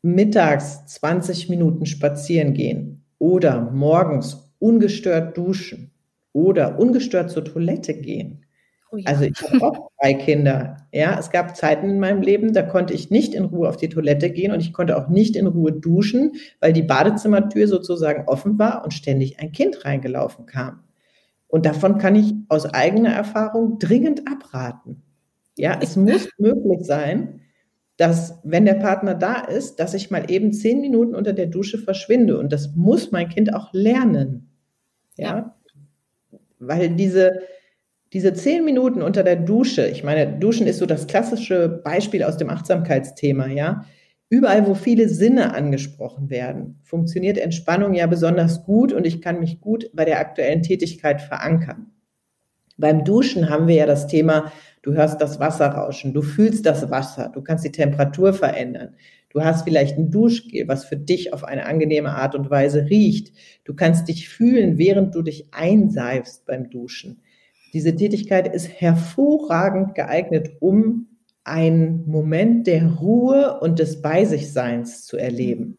mittags 0.00 0.86
20 0.86 1.48
Minuten 1.48 1.86
spazieren 1.86 2.54
gehen 2.54 3.04
oder 3.18 3.70
morgens 3.70 4.54
ungestört 4.58 5.36
duschen 5.36 5.92
oder 6.32 6.78
ungestört 6.78 7.30
zur 7.30 7.44
Toilette 7.44 7.94
gehen 7.94 8.41
Oh 8.92 8.98
ja. 8.98 9.06
Also 9.06 9.24
ich 9.24 9.40
habe 9.40 9.62
auch 9.62 9.90
drei 9.98 10.12
Kinder. 10.14 10.76
Ja, 10.92 11.18
es 11.18 11.30
gab 11.30 11.56
Zeiten 11.56 11.88
in 11.88 11.98
meinem 11.98 12.20
Leben, 12.20 12.52
da 12.52 12.62
konnte 12.62 12.92
ich 12.92 13.10
nicht 13.10 13.34
in 13.34 13.46
Ruhe 13.46 13.68
auf 13.68 13.78
die 13.78 13.88
Toilette 13.88 14.30
gehen 14.30 14.52
und 14.52 14.60
ich 14.60 14.74
konnte 14.74 14.98
auch 14.98 15.08
nicht 15.08 15.34
in 15.34 15.46
Ruhe 15.46 15.72
duschen, 15.72 16.32
weil 16.60 16.74
die 16.74 16.82
Badezimmertür 16.82 17.66
sozusagen 17.68 18.28
offen 18.28 18.58
war 18.58 18.84
und 18.84 18.92
ständig 18.92 19.40
ein 19.40 19.50
Kind 19.50 19.86
reingelaufen 19.86 20.44
kam. 20.44 20.84
Und 21.48 21.64
davon 21.64 21.96
kann 21.96 22.16
ich 22.16 22.34
aus 22.48 22.66
eigener 22.66 23.10
Erfahrung 23.10 23.78
dringend 23.78 24.28
abraten. 24.30 25.02
Ja, 25.56 25.78
es 25.82 25.96
muss 25.96 26.28
möglich 26.36 26.80
sein, 26.82 27.40
dass, 27.96 28.40
wenn 28.44 28.66
der 28.66 28.74
Partner 28.74 29.14
da 29.14 29.40
ist, 29.40 29.76
dass 29.80 29.94
ich 29.94 30.10
mal 30.10 30.30
eben 30.30 30.52
zehn 30.52 30.82
Minuten 30.82 31.14
unter 31.14 31.32
der 31.32 31.46
Dusche 31.46 31.78
verschwinde. 31.78 32.38
Und 32.38 32.52
das 32.52 32.74
muss 32.74 33.10
mein 33.10 33.30
Kind 33.30 33.54
auch 33.54 33.72
lernen. 33.72 34.50
Ja, 35.16 35.56
weil 36.58 36.90
diese, 36.90 37.32
diese 38.12 38.34
zehn 38.34 38.64
Minuten 38.64 39.00
unter 39.00 39.22
der 39.22 39.36
Dusche, 39.36 39.86
ich 39.86 40.04
meine, 40.04 40.38
Duschen 40.38 40.66
ist 40.66 40.78
so 40.78 40.86
das 40.86 41.06
klassische 41.06 41.68
Beispiel 41.68 42.22
aus 42.22 42.36
dem 42.36 42.50
Achtsamkeitsthema, 42.50 43.46
ja. 43.46 43.84
Überall, 44.28 44.66
wo 44.66 44.74
viele 44.74 45.08
Sinne 45.08 45.54
angesprochen 45.54 46.30
werden, 46.30 46.80
funktioniert 46.82 47.36
Entspannung 47.36 47.94
ja 47.94 48.06
besonders 48.06 48.64
gut 48.64 48.92
und 48.92 49.06
ich 49.06 49.20
kann 49.20 49.40
mich 49.40 49.60
gut 49.60 49.90
bei 49.92 50.04
der 50.04 50.20
aktuellen 50.20 50.62
Tätigkeit 50.62 51.20
verankern. 51.20 51.88
Beim 52.78 53.04
Duschen 53.04 53.50
haben 53.50 53.66
wir 53.66 53.74
ja 53.74 53.86
das 53.86 54.06
Thema, 54.06 54.50
du 54.82 54.94
hörst 54.94 55.20
das 55.20 55.38
Wasser 55.38 55.66
rauschen, 55.68 56.14
du 56.14 56.22
fühlst 56.22 56.64
das 56.64 56.90
Wasser, 56.90 57.30
du 57.32 57.42
kannst 57.42 57.64
die 57.64 57.72
Temperatur 57.72 58.32
verändern. 58.32 58.94
Du 59.28 59.42
hast 59.42 59.64
vielleicht 59.64 59.96
ein 59.96 60.10
Duschgel, 60.10 60.68
was 60.68 60.84
für 60.84 60.96
dich 60.96 61.32
auf 61.32 61.44
eine 61.44 61.64
angenehme 61.64 62.10
Art 62.10 62.34
und 62.34 62.50
Weise 62.50 62.86
riecht. 62.90 63.32
Du 63.64 63.74
kannst 63.74 64.08
dich 64.08 64.28
fühlen, 64.28 64.76
während 64.76 65.14
du 65.14 65.22
dich 65.22 65.48
einseifst 65.52 66.44
beim 66.44 66.68
Duschen. 66.68 67.22
Diese 67.72 67.96
Tätigkeit 67.96 68.52
ist 68.54 68.68
hervorragend 68.68 69.94
geeignet, 69.94 70.50
um 70.60 71.08
einen 71.44 72.06
Moment 72.06 72.66
der 72.66 72.86
Ruhe 72.86 73.58
und 73.60 73.78
des 73.78 74.02
Beisichseins 74.02 75.04
zu 75.04 75.16
erleben. 75.16 75.78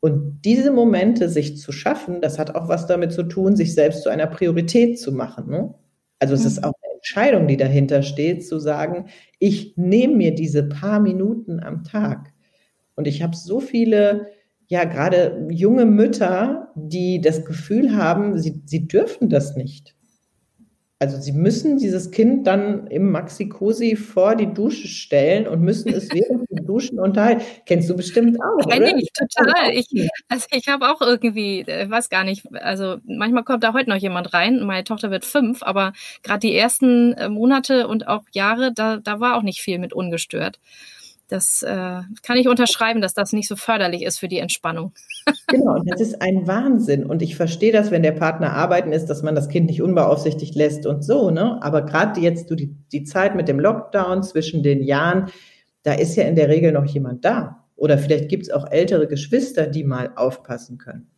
Und 0.00 0.42
diese 0.44 0.70
Momente 0.70 1.28
sich 1.28 1.58
zu 1.58 1.72
schaffen, 1.72 2.20
das 2.20 2.38
hat 2.38 2.54
auch 2.54 2.68
was 2.68 2.86
damit 2.86 3.12
zu 3.12 3.22
tun, 3.22 3.56
sich 3.56 3.74
selbst 3.74 4.02
zu 4.02 4.08
einer 4.08 4.26
Priorität 4.26 5.00
zu 5.00 5.10
machen. 5.12 5.48
Ne? 5.48 5.74
Also 6.18 6.34
es 6.34 6.44
ist 6.44 6.58
mhm. 6.58 6.64
auch 6.64 6.74
eine 6.82 6.94
Entscheidung, 6.94 7.48
die 7.48 7.56
dahinter 7.56 8.02
steht, 8.02 8.46
zu 8.46 8.58
sagen, 8.58 9.06
ich 9.38 9.76
nehme 9.76 10.14
mir 10.16 10.34
diese 10.34 10.62
paar 10.68 11.00
Minuten 11.00 11.60
am 11.60 11.82
Tag. 11.82 12.32
Und 12.94 13.06
ich 13.06 13.22
habe 13.22 13.34
so 13.34 13.60
viele, 13.60 14.28
ja, 14.68 14.84
gerade 14.84 15.48
junge 15.50 15.86
Mütter, 15.86 16.72
die 16.74 17.20
das 17.20 17.44
Gefühl 17.44 17.96
haben, 17.96 18.38
sie, 18.38 18.62
sie 18.64 18.86
dürfen 18.86 19.28
das 19.28 19.56
nicht. 19.56 19.95
Also 20.98 21.18
sie 21.18 21.32
müssen 21.32 21.76
dieses 21.76 22.10
Kind 22.10 22.46
dann 22.46 22.86
im 22.86 23.10
Maxi-Cosi 23.10 23.96
vor 23.96 24.34
die 24.34 24.46
Dusche 24.46 24.88
stellen 24.88 25.46
und 25.46 25.60
müssen 25.60 25.92
es 25.92 26.08
während 26.12 26.48
dem 26.50 26.66
Duschen 26.66 26.98
unterhalten. 26.98 27.42
Kennst 27.66 27.90
du 27.90 27.96
bestimmt 27.96 28.38
auch, 28.40 28.66
Kenn 28.66 28.82
oder? 28.82 28.96
ich 28.96 29.12
total. 29.12 29.72
Ich, 29.72 29.88
also 30.28 30.46
ich 30.52 30.68
habe 30.68 30.90
auch 30.90 31.02
irgendwie, 31.02 31.60
äh, 31.60 31.90
weiß 31.90 32.08
gar 32.08 32.24
nicht, 32.24 32.46
also 32.54 32.96
manchmal 33.04 33.44
kommt 33.44 33.62
da 33.62 33.74
heute 33.74 33.90
noch 33.90 33.96
jemand 33.96 34.32
rein. 34.32 34.64
Meine 34.64 34.84
Tochter 34.84 35.10
wird 35.10 35.26
fünf, 35.26 35.62
aber 35.62 35.92
gerade 36.22 36.40
die 36.40 36.56
ersten 36.56 37.12
äh, 37.12 37.28
Monate 37.28 37.88
und 37.88 38.08
auch 38.08 38.22
Jahre, 38.32 38.72
da, 38.72 38.96
da 38.96 39.20
war 39.20 39.36
auch 39.36 39.42
nicht 39.42 39.60
viel 39.60 39.78
mit 39.78 39.92
ungestört. 39.92 40.58
Das 41.28 41.62
äh, 41.62 42.02
kann 42.22 42.36
ich 42.36 42.48
unterschreiben, 42.48 43.00
dass 43.00 43.12
das 43.12 43.32
nicht 43.32 43.48
so 43.48 43.56
förderlich 43.56 44.02
ist 44.02 44.18
für 44.18 44.28
die 44.28 44.38
Entspannung. 44.38 44.92
genau, 45.48 45.80
das 45.84 46.00
ist 46.00 46.22
ein 46.22 46.46
Wahnsinn. 46.46 47.04
Und 47.04 47.20
ich 47.20 47.34
verstehe 47.34 47.72
das, 47.72 47.90
wenn 47.90 48.02
der 48.02 48.12
Partner 48.12 48.52
arbeiten 48.52 48.92
ist, 48.92 49.06
dass 49.06 49.22
man 49.22 49.34
das 49.34 49.48
Kind 49.48 49.66
nicht 49.66 49.82
unbeaufsichtigt 49.82 50.54
lässt 50.54 50.86
und 50.86 51.02
so, 51.02 51.30
ne? 51.30 51.58
Aber 51.62 51.82
gerade 51.82 52.20
jetzt 52.20 52.50
du 52.50 52.54
die, 52.54 52.76
die 52.92 53.04
Zeit 53.04 53.34
mit 53.34 53.48
dem 53.48 53.58
Lockdown 53.58 54.22
zwischen 54.22 54.62
den 54.62 54.82
Jahren, 54.82 55.30
da 55.82 55.94
ist 55.94 56.14
ja 56.16 56.24
in 56.24 56.36
der 56.36 56.48
Regel 56.48 56.72
noch 56.72 56.86
jemand 56.86 57.24
da. 57.24 57.64
Oder 57.74 57.98
vielleicht 57.98 58.28
gibt 58.28 58.44
es 58.44 58.50
auch 58.50 58.70
ältere 58.70 59.08
Geschwister, 59.08 59.66
die 59.66 59.84
mal 59.84 60.12
aufpassen 60.16 60.78
können. 60.78 61.10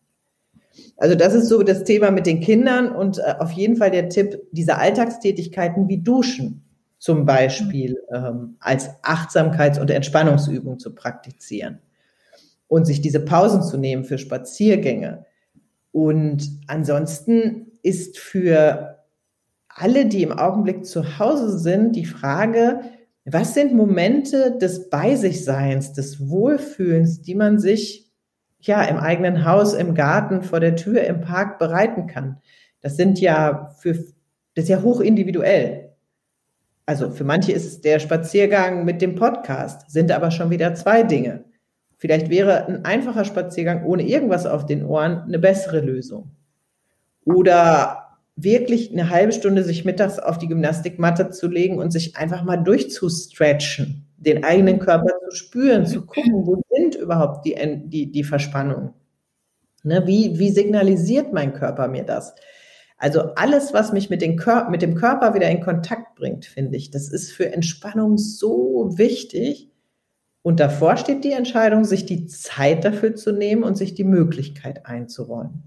Also 0.96 1.14
das 1.14 1.34
ist 1.34 1.48
so 1.48 1.62
das 1.62 1.84
Thema 1.84 2.10
mit 2.10 2.26
den 2.26 2.40
Kindern 2.40 2.94
und 2.94 3.18
äh, 3.18 3.34
auf 3.38 3.52
jeden 3.52 3.76
Fall 3.76 3.90
der 3.90 4.08
Tipp, 4.08 4.40
diese 4.52 4.78
Alltagstätigkeiten 4.78 5.88
wie 5.88 5.98
Duschen 5.98 6.67
zum 6.98 7.24
Beispiel 7.24 7.96
ähm, 8.12 8.56
als 8.60 8.88
Achtsamkeits- 9.02 9.80
und 9.80 9.90
Entspannungsübung 9.90 10.78
zu 10.78 10.94
praktizieren 10.94 11.80
und 12.66 12.86
sich 12.86 13.00
diese 13.00 13.20
Pausen 13.20 13.62
zu 13.62 13.76
nehmen 13.76 14.04
für 14.04 14.18
Spaziergänge. 14.18 15.24
Und 15.92 16.50
ansonsten 16.66 17.72
ist 17.82 18.18
für 18.18 18.98
alle, 19.68 20.06
die 20.06 20.22
im 20.22 20.32
Augenblick 20.32 20.84
zu 20.84 21.18
Hause 21.18 21.58
sind, 21.58 21.94
die 21.94 22.04
Frage, 22.04 22.80
was 23.24 23.54
sind 23.54 23.74
Momente 23.74 24.56
des 24.58 24.90
Bei 24.90 25.14
sich 25.14 25.44
Seins, 25.44 25.92
des 25.92 26.28
Wohlfühlens, 26.28 27.22
die 27.22 27.34
man 27.34 27.58
sich 27.58 28.10
ja 28.60 28.82
im 28.82 28.96
eigenen 28.96 29.44
Haus, 29.44 29.74
im 29.74 29.94
Garten, 29.94 30.42
vor 30.42 30.60
der 30.60 30.76
Tür, 30.76 31.04
im 31.04 31.20
Park 31.20 31.58
bereiten 31.58 32.06
kann? 32.06 32.38
Das 32.80 32.96
sind 32.96 33.20
ja 33.20 33.74
für, 33.78 33.92
das 34.54 34.64
ist 34.64 34.68
ja 34.68 34.82
hoch 34.82 35.00
individuell. 35.00 35.87
Also 36.88 37.10
für 37.10 37.24
manche 37.24 37.52
ist 37.52 37.66
es 37.66 37.82
der 37.82 37.98
Spaziergang 37.98 38.86
mit 38.86 39.02
dem 39.02 39.14
Podcast, 39.14 39.90
sind 39.90 40.10
aber 40.10 40.30
schon 40.30 40.48
wieder 40.48 40.74
zwei 40.74 41.02
Dinge. 41.02 41.44
Vielleicht 41.98 42.30
wäre 42.30 42.66
ein 42.66 42.86
einfacher 42.86 43.26
Spaziergang 43.26 43.84
ohne 43.84 44.04
irgendwas 44.04 44.46
auf 44.46 44.64
den 44.64 44.86
Ohren 44.86 45.18
eine 45.18 45.38
bessere 45.38 45.80
Lösung. 45.80 46.30
Oder 47.26 48.16
wirklich 48.36 48.90
eine 48.90 49.10
halbe 49.10 49.32
Stunde 49.32 49.64
sich 49.64 49.84
mittags 49.84 50.18
auf 50.18 50.38
die 50.38 50.48
Gymnastikmatte 50.48 51.28
zu 51.28 51.48
legen 51.48 51.78
und 51.78 51.90
sich 51.90 52.16
einfach 52.16 52.42
mal 52.42 52.56
durchzustretchen, 52.56 54.06
den 54.16 54.42
eigenen 54.42 54.78
Körper 54.78 55.12
zu 55.28 55.36
spüren, 55.36 55.84
zu 55.84 56.06
gucken, 56.06 56.46
wo 56.46 56.62
sind 56.74 56.94
überhaupt 56.94 57.44
die, 57.44 57.54
die, 57.84 58.10
die 58.10 58.24
Verspannungen. 58.24 58.94
Ne, 59.82 60.06
wie, 60.06 60.38
wie 60.38 60.50
signalisiert 60.50 61.34
mein 61.34 61.52
Körper 61.52 61.86
mir 61.86 62.04
das? 62.04 62.34
Also 62.96 63.34
alles, 63.36 63.72
was 63.72 63.92
mich 63.92 64.10
mit, 64.10 64.22
den 64.22 64.36
Kör 64.36 64.70
mit 64.70 64.82
dem 64.82 64.94
Körper 64.94 65.34
wieder 65.34 65.50
in 65.50 65.60
Kontakt 65.60 66.07
bringt, 66.18 66.44
finde 66.44 66.76
ich, 66.76 66.90
das 66.90 67.08
ist 67.08 67.32
für 67.32 67.52
Entspannung 67.52 68.18
so 68.18 68.90
wichtig. 68.96 69.70
Und 70.42 70.60
davor 70.60 70.96
steht 70.96 71.24
die 71.24 71.32
Entscheidung, 71.32 71.84
sich 71.84 72.06
die 72.06 72.26
Zeit 72.26 72.84
dafür 72.84 73.14
zu 73.14 73.32
nehmen 73.32 73.62
und 73.62 73.76
sich 73.76 73.94
die 73.94 74.04
Möglichkeit 74.04 74.86
einzuräumen. 74.86 75.64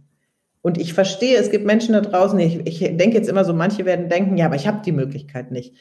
Und 0.61 0.77
ich 0.77 0.93
verstehe, 0.93 1.37
es 1.37 1.49
gibt 1.49 1.65
Menschen 1.65 1.93
da 1.93 2.01
draußen, 2.01 2.39
ich, 2.39 2.65
ich 2.67 2.79
denke 2.79 3.17
jetzt 3.17 3.29
immer 3.29 3.45
so, 3.45 3.53
manche 3.53 3.85
werden 3.85 4.09
denken, 4.09 4.37
ja, 4.37 4.45
aber 4.45 4.55
ich 4.55 4.67
habe 4.67 4.81
die 4.85 4.91
Möglichkeit 4.91 5.51
nicht. 5.51 5.75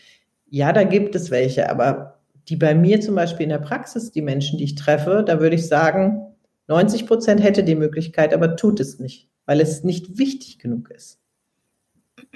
Ja, 0.49 0.73
da 0.73 0.85
gibt 0.85 1.15
es 1.15 1.31
welche, 1.31 1.71
aber 1.71 2.21
die 2.49 2.57
bei 2.57 2.75
mir 2.75 3.01
zum 3.01 3.15
Beispiel 3.15 3.45
in 3.45 3.51
der 3.51 3.59
Praxis, 3.59 4.11
die 4.11 4.23
Menschen, 4.23 4.59
die 4.59 4.65
ich 4.65 4.75
treffe, 4.75 5.23
da 5.27 5.41
würde 5.41 5.57
ich 5.57 5.69
sagen, 5.69 6.35
90 6.69 7.07
Prozent 7.07 7.43
hätte 7.43 7.63
die 7.63 7.75
Möglichkeit, 7.75 8.33
aber 8.33 8.57
tut 8.57 8.81
es 8.81 8.99
nicht, 8.99 9.29
weil 9.45 9.61
es 9.61 9.85
nicht 9.85 10.19
wichtig 10.19 10.59
genug 10.59 10.91
ist. 10.91 11.21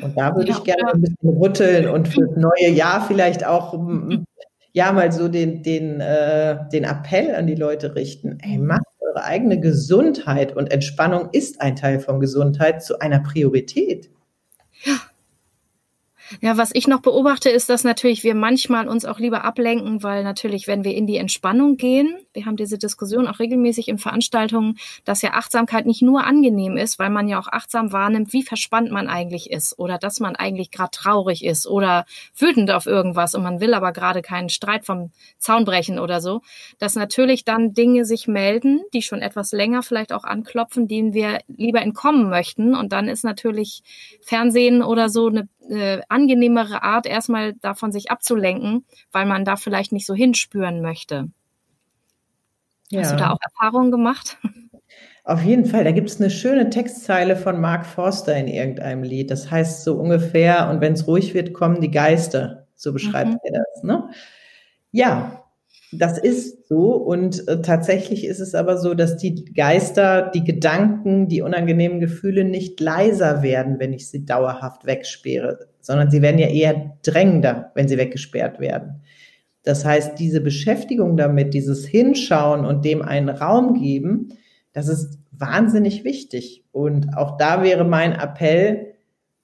Und 0.02 0.16
da 0.16 0.34
würde 0.34 0.50
ja, 0.50 0.56
ich 0.56 0.64
gerne 0.64 0.92
ein 0.92 1.00
bisschen 1.00 1.28
rütteln 1.28 1.88
und 1.88 2.08
für 2.08 2.26
das 2.26 2.36
neue 2.36 2.70
Jahr 2.70 3.06
vielleicht 3.06 3.46
auch 3.46 3.78
ja 4.72 4.92
mal 4.92 5.12
so 5.12 5.28
den, 5.28 5.62
den, 5.62 6.00
äh, 6.00 6.58
den 6.72 6.84
Appell 6.84 7.34
an 7.34 7.46
die 7.46 7.54
Leute 7.54 7.94
richten. 7.94 8.38
Ey, 8.42 8.58
macht 8.58 8.82
eure 9.00 9.24
eigene 9.24 9.60
Gesundheit 9.60 10.54
und 10.56 10.72
Entspannung 10.72 11.28
ist 11.32 11.60
ein 11.60 11.76
Teil 11.76 12.00
von 12.00 12.20
Gesundheit 12.20 12.82
zu 12.82 12.98
einer 12.98 13.20
Priorität. 13.20 14.10
Ja, 16.40 16.56
was 16.56 16.70
ich 16.72 16.86
noch 16.86 17.00
beobachte, 17.00 17.50
ist, 17.50 17.68
dass 17.68 17.84
natürlich 17.84 18.24
wir 18.24 18.34
manchmal 18.34 18.88
uns 18.88 19.04
auch 19.04 19.18
lieber 19.18 19.44
ablenken, 19.44 20.02
weil 20.02 20.24
natürlich, 20.24 20.66
wenn 20.66 20.84
wir 20.84 20.94
in 20.94 21.06
die 21.06 21.16
Entspannung 21.16 21.76
gehen, 21.76 22.16
wir 22.32 22.46
haben 22.46 22.56
diese 22.56 22.78
Diskussion 22.78 23.28
auch 23.28 23.38
regelmäßig 23.38 23.88
in 23.88 23.98
Veranstaltungen, 23.98 24.78
dass 25.04 25.22
ja 25.22 25.34
Achtsamkeit 25.34 25.86
nicht 25.86 26.02
nur 26.02 26.24
angenehm 26.24 26.76
ist, 26.76 26.98
weil 26.98 27.10
man 27.10 27.28
ja 27.28 27.38
auch 27.38 27.48
achtsam 27.48 27.92
wahrnimmt, 27.92 28.32
wie 28.32 28.42
verspannt 28.42 28.90
man 28.90 29.08
eigentlich 29.08 29.50
ist 29.50 29.78
oder 29.78 29.98
dass 29.98 30.18
man 30.18 30.34
eigentlich 30.34 30.70
gerade 30.70 30.90
traurig 30.92 31.44
ist 31.44 31.66
oder 31.66 32.06
wütend 32.36 32.70
auf 32.70 32.86
irgendwas 32.86 33.34
und 33.34 33.42
man 33.42 33.60
will 33.60 33.74
aber 33.74 33.92
gerade 33.92 34.22
keinen 34.22 34.48
Streit 34.48 34.86
vom 34.86 35.10
Zaun 35.38 35.64
brechen 35.64 35.98
oder 35.98 36.20
so, 36.20 36.40
dass 36.78 36.94
natürlich 36.94 37.44
dann 37.44 37.74
Dinge 37.74 38.04
sich 38.04 38.26
melden, 38.26 38.82
die 38.92 39.02
schon 39.02 39.20
etwas 39.20 39.52
länger 39.52 39.82
vielleicht 39.82 40.12
auch 40.12 40.24
anklopfen, 40.24 40.88
denen 40.88 41.12
wir 41.12 41.40
lieber 41.48 41.82
entkommen 41.82 42.28
möchten. 42.30 42.74
Und 42.74 42.92
dann 42.92 43.08
ist 43.08 43.24
natürlich 43.24 43.82
Fernsehen 44.22 44.82
oder 44.82 45.08
so 45.08 45.28
eine 45.28 45.48
äh, 45.68 46.00
angenehmere 46.08 46.82
Art, 46.82 47.06
erstmal 47.06 47.54
davon 47.54 47.92
sich 47.92 48.10
abzulenken, 48.10 48.84
weil 49.12 49.26
man 49.26 49.44
da 49.44 49.56
vielleicht 49.56 49.92
nicht 49.92 50.06
so 50.06 50.14
hinspüren 50.14 50.82
möchte. 50.82 51.28
Ja. 52.90 53.00
Hast 53.00 53.12
du 53.12 53.16
da 53.16 53.30
auch 53.30 53.38
Erfahrungen 53.40 53.90
gemacht? 53.90 54.38
Auf 55.24 55.42
jeden 55.42 55.64
Fall, 55.64 55.84
da 55.84 55.90
gibt 55.92 56.10
es 56.10 56.20
eine 56.20 56.30
schöne 56.30 56.68
Textzeile 56.68 57.34
von 57.36 57.58
Mark 57.58 57.86
Forster 57.86 58.36
in 58.36 58.46
irgendeinem 58.46 59.02
Lied. 59.02 59.30
Das 59.30 59.50
heißt 59.50 59.82
so 59.82 59.94
ungefähr, 59.94 60.68
und 60.68 60.82
wenn 60.82 60.92
es 60.92 61.06
ruhig 61.06 61.32
wird, 61.32 61.54
kommen 61.54 61.80
die 61.80 61.90
Geister. 61.90 62.66
So 62.74 62.92
beschreibt 62.92 63.30
mhm. 63.30 63.38
er 63.42 63.52
das. 63.52 63.82
Ne? 63.84 64.10
Ja, 64.90 65.43
das 65.98 66.18
ist 66.18 66.68
so 66.68 66.92
und 66.94 67.46
äh, 67.48 67.60
tatsächlich 67.62 68.26
ist 68.26 68.40
es 68.40 68.54
aber 68.54 68.78
so, 68.78 68.94
dass 68.94 69.16
die 69.16 69.44
Geister, 69.44 70.30
die 70.34 70.44
Gedanken, 70.44 71.28
die 71.28 71.42
unangenehmen 71.42 72.00
Gefühle 72.00 72.44
nicht 72.44 72.80
leiser 72.80 73.42
werden, 73.42 73.78
wenn 73.78 73.92
ich 73.92 74.08
sie 74.08 74.24
dauerhaft 74.24 74.86
wegsperre, 74.86 75.68
sondern 75.80 76.10
sie 76.10 76.22
werden 76.22 76.38
ja 76.38 76.48
eher 76.48 76.96
drängender, 77.02 77.72
wenn 77.74 77.88
sie 77.88 77.98
weggesperrt 77.98 78.60
werden. 78.60 79.02
Das 79.62 79.84
heißt, 79.84 80.18
diese 80.18 80.40
Beschäftigung 80.40 81.16
damit, 81.16 81.54
dieses 81.54 81.86
Hinschauen 81.86 82.64
und 82.66 82.84
dem 82.84 83.02
einen 83.02 83.30
Raum 83.30 83.74
geben, 83.80 84.28
das 84.72 84.88
ist 84.88 85.18
wahnsinnig 85.32 86.04
wichtig. 86.04 86.64
Und 86.72 87.16
auch 87.16 87.36
da 87.38 87.62
wäre 87.62 87.84
mein 87.84 88.12
Appell, 88.12 88.94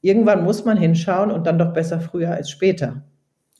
irgendwann 0.02 0.44
muss 0.44 0.64
man 0.64 0.76
hinschauen 0.76 1.30
und 1.30 1.46
dann 1.46 1.58
doch 1.58 1.72
besser 1.72 2.00
früher 2.00 2.30
als 2.30 2.50
später. 2.50 3.02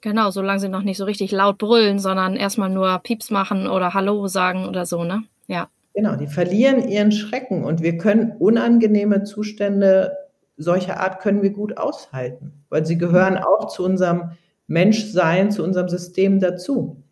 Genau, 0.01 0.31
solange 0.31 0.61
sie 0.61 0.69
noch 0.69 0.83
nicht 0.83 0.97
so 0.97 1.05
richtig 1.05 1.31
laut 1.31 1.59
brüllen, 1.59 1.99
sondern 1.99 2.37
erstmal 2.37 2.71
nur 2.71 2.99
Pieps 3.01 3.31
machen 3.31 3.67
oder 3.67 3.93
Hallo 3.93 4.27
sagen 4.29 4.67
oder 4.67 4.87
so, 4.87 5.05
ne? 5.05 5.25
Ja. 5.47 5.69
Genau, 5.95 6.17
die 6.17 6.29
verlieren 6.29 6.89
ihren 6.89 7.13
Schrecken 7.13 7.65
und 7.65 7.83
wir 7.83 7.99
können 7.99 8.33
unangenehme 8.39 9.25
Zustände 9.25 10.17
solcher 10.57 11.01
Art 11.01 11.21
können 11.21 11.43
wir 11.43 11.51
gut 11.51 11.79
aushalten, 11.79 12.53
weil 12.69 12.87
sie 12.87 12.99
gehören 12.99 13.39
auch 13.39 13.69
zu 13.69 13.85
unserem 13.85 14.33
Menschsein, 14.67 15.51
zu 15.51 15.65
unserem 15.65 15.89
System 15.89 16.39
dazu. 16.39 17.03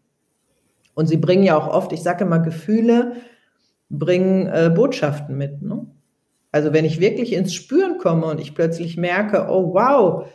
Und 0.94 1.06
sie 1.06 1.16
bringen 1.16 1.44
ja 1.44 1.56
auch 1.56 1.68
oft, 1.68 1.92
ich 1.92 2.02
sage 2.02 2.24
immer, 2.24 2.38
Gefühle 2.38 3.16
bringen 3.90 4.46
äh, 4.46 4.70
Botschaften 4.74 5.36
mit. 5.36 5.62
Ne? 5.62 5.86
Also 6.52 6.72
wenn 6.72 6.84
ich 6.84 7.00
wirklich 7.00 7.32
ins 7.32 7.54
Spüren 7.54 7.98
komme 7.98 8.26
und 8.26 8.40
ich 8.40 8.54
plötzlich 8.54 8.96
merke, 8.96 9.46
oh 9.48 9.72
wow, 9.74 10.26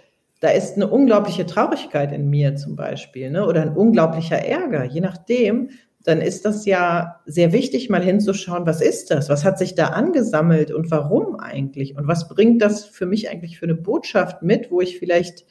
da 0.43 0.49
ist 0.49 0.75
eine 0.75 0.89
unglaubliche 0.89 1.45
Traurigkeit 1.45 2.11
in 2.11 2.29
mir 2.29 2.57
zum 2.57 2.75
Beispiel, 2.75 3.31
ne? 3.31 3.47
oder 3.47 3.61
ein 3.61 3.77
unglaublicher 3.77 4.39
Ärger, 4.39 4.83
je 4.83 4.99
nachdem, 4.99 5.69
dann 6.03 6.19
ist 6.19 6.43
das 6.43 6.65
ja 6.65 7.21
sehr 7.25 7.53
wichtig, 7.53 7.89
mal 7.89 8.03
hinzuschauen, 8.03 8.65
was 8.65 8.81
ist 8.81 9.09
das? 9.09 9.29
Was 9.29 9.45
hat 9.45 9.57
sich 9.57 9.73
da 9.73 9.87
angesammelt 9.87 10.69
und 10.69 10.91
warum 10.91 11.37
eigentlich? 11.37 11.95
Und 11.95 12.09
was 12.09 12.27
bringt 12.27 12.61
das 12.61 12.83
für 12.83 13.05
mich 13.05 13.29
eigentlich 13.29 13.57
für 13.57 13.67
eine 13.67 13.75
Botschaft 13.75 14.41
mit, 14.41 14.69
wo 14.69 14.81
ich 14.81 14.99
vielleicht 14.99 15.45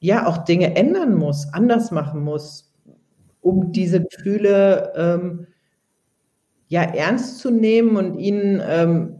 ja 0.00 0.26
auch 0.26 0.36
Dinge 0.36 0.76
ändern 0.76 1.14
muss, 1.14 1.48
anders 1.54 1.90
machen 1.90 2.20
muss, 2.20 2.74
um 3.40 3.72
diese 3.72 4.04
Gefühle 4.04 4.92
ähm, 4.96 5.46
ja 6.68 6.82
ernst 6.82 7.38
zu 7.38 7.50
nehmen 7.50 7.96
und 7.96 8.18
ihnen 8.18 8.62
ähm, 8.68 9.13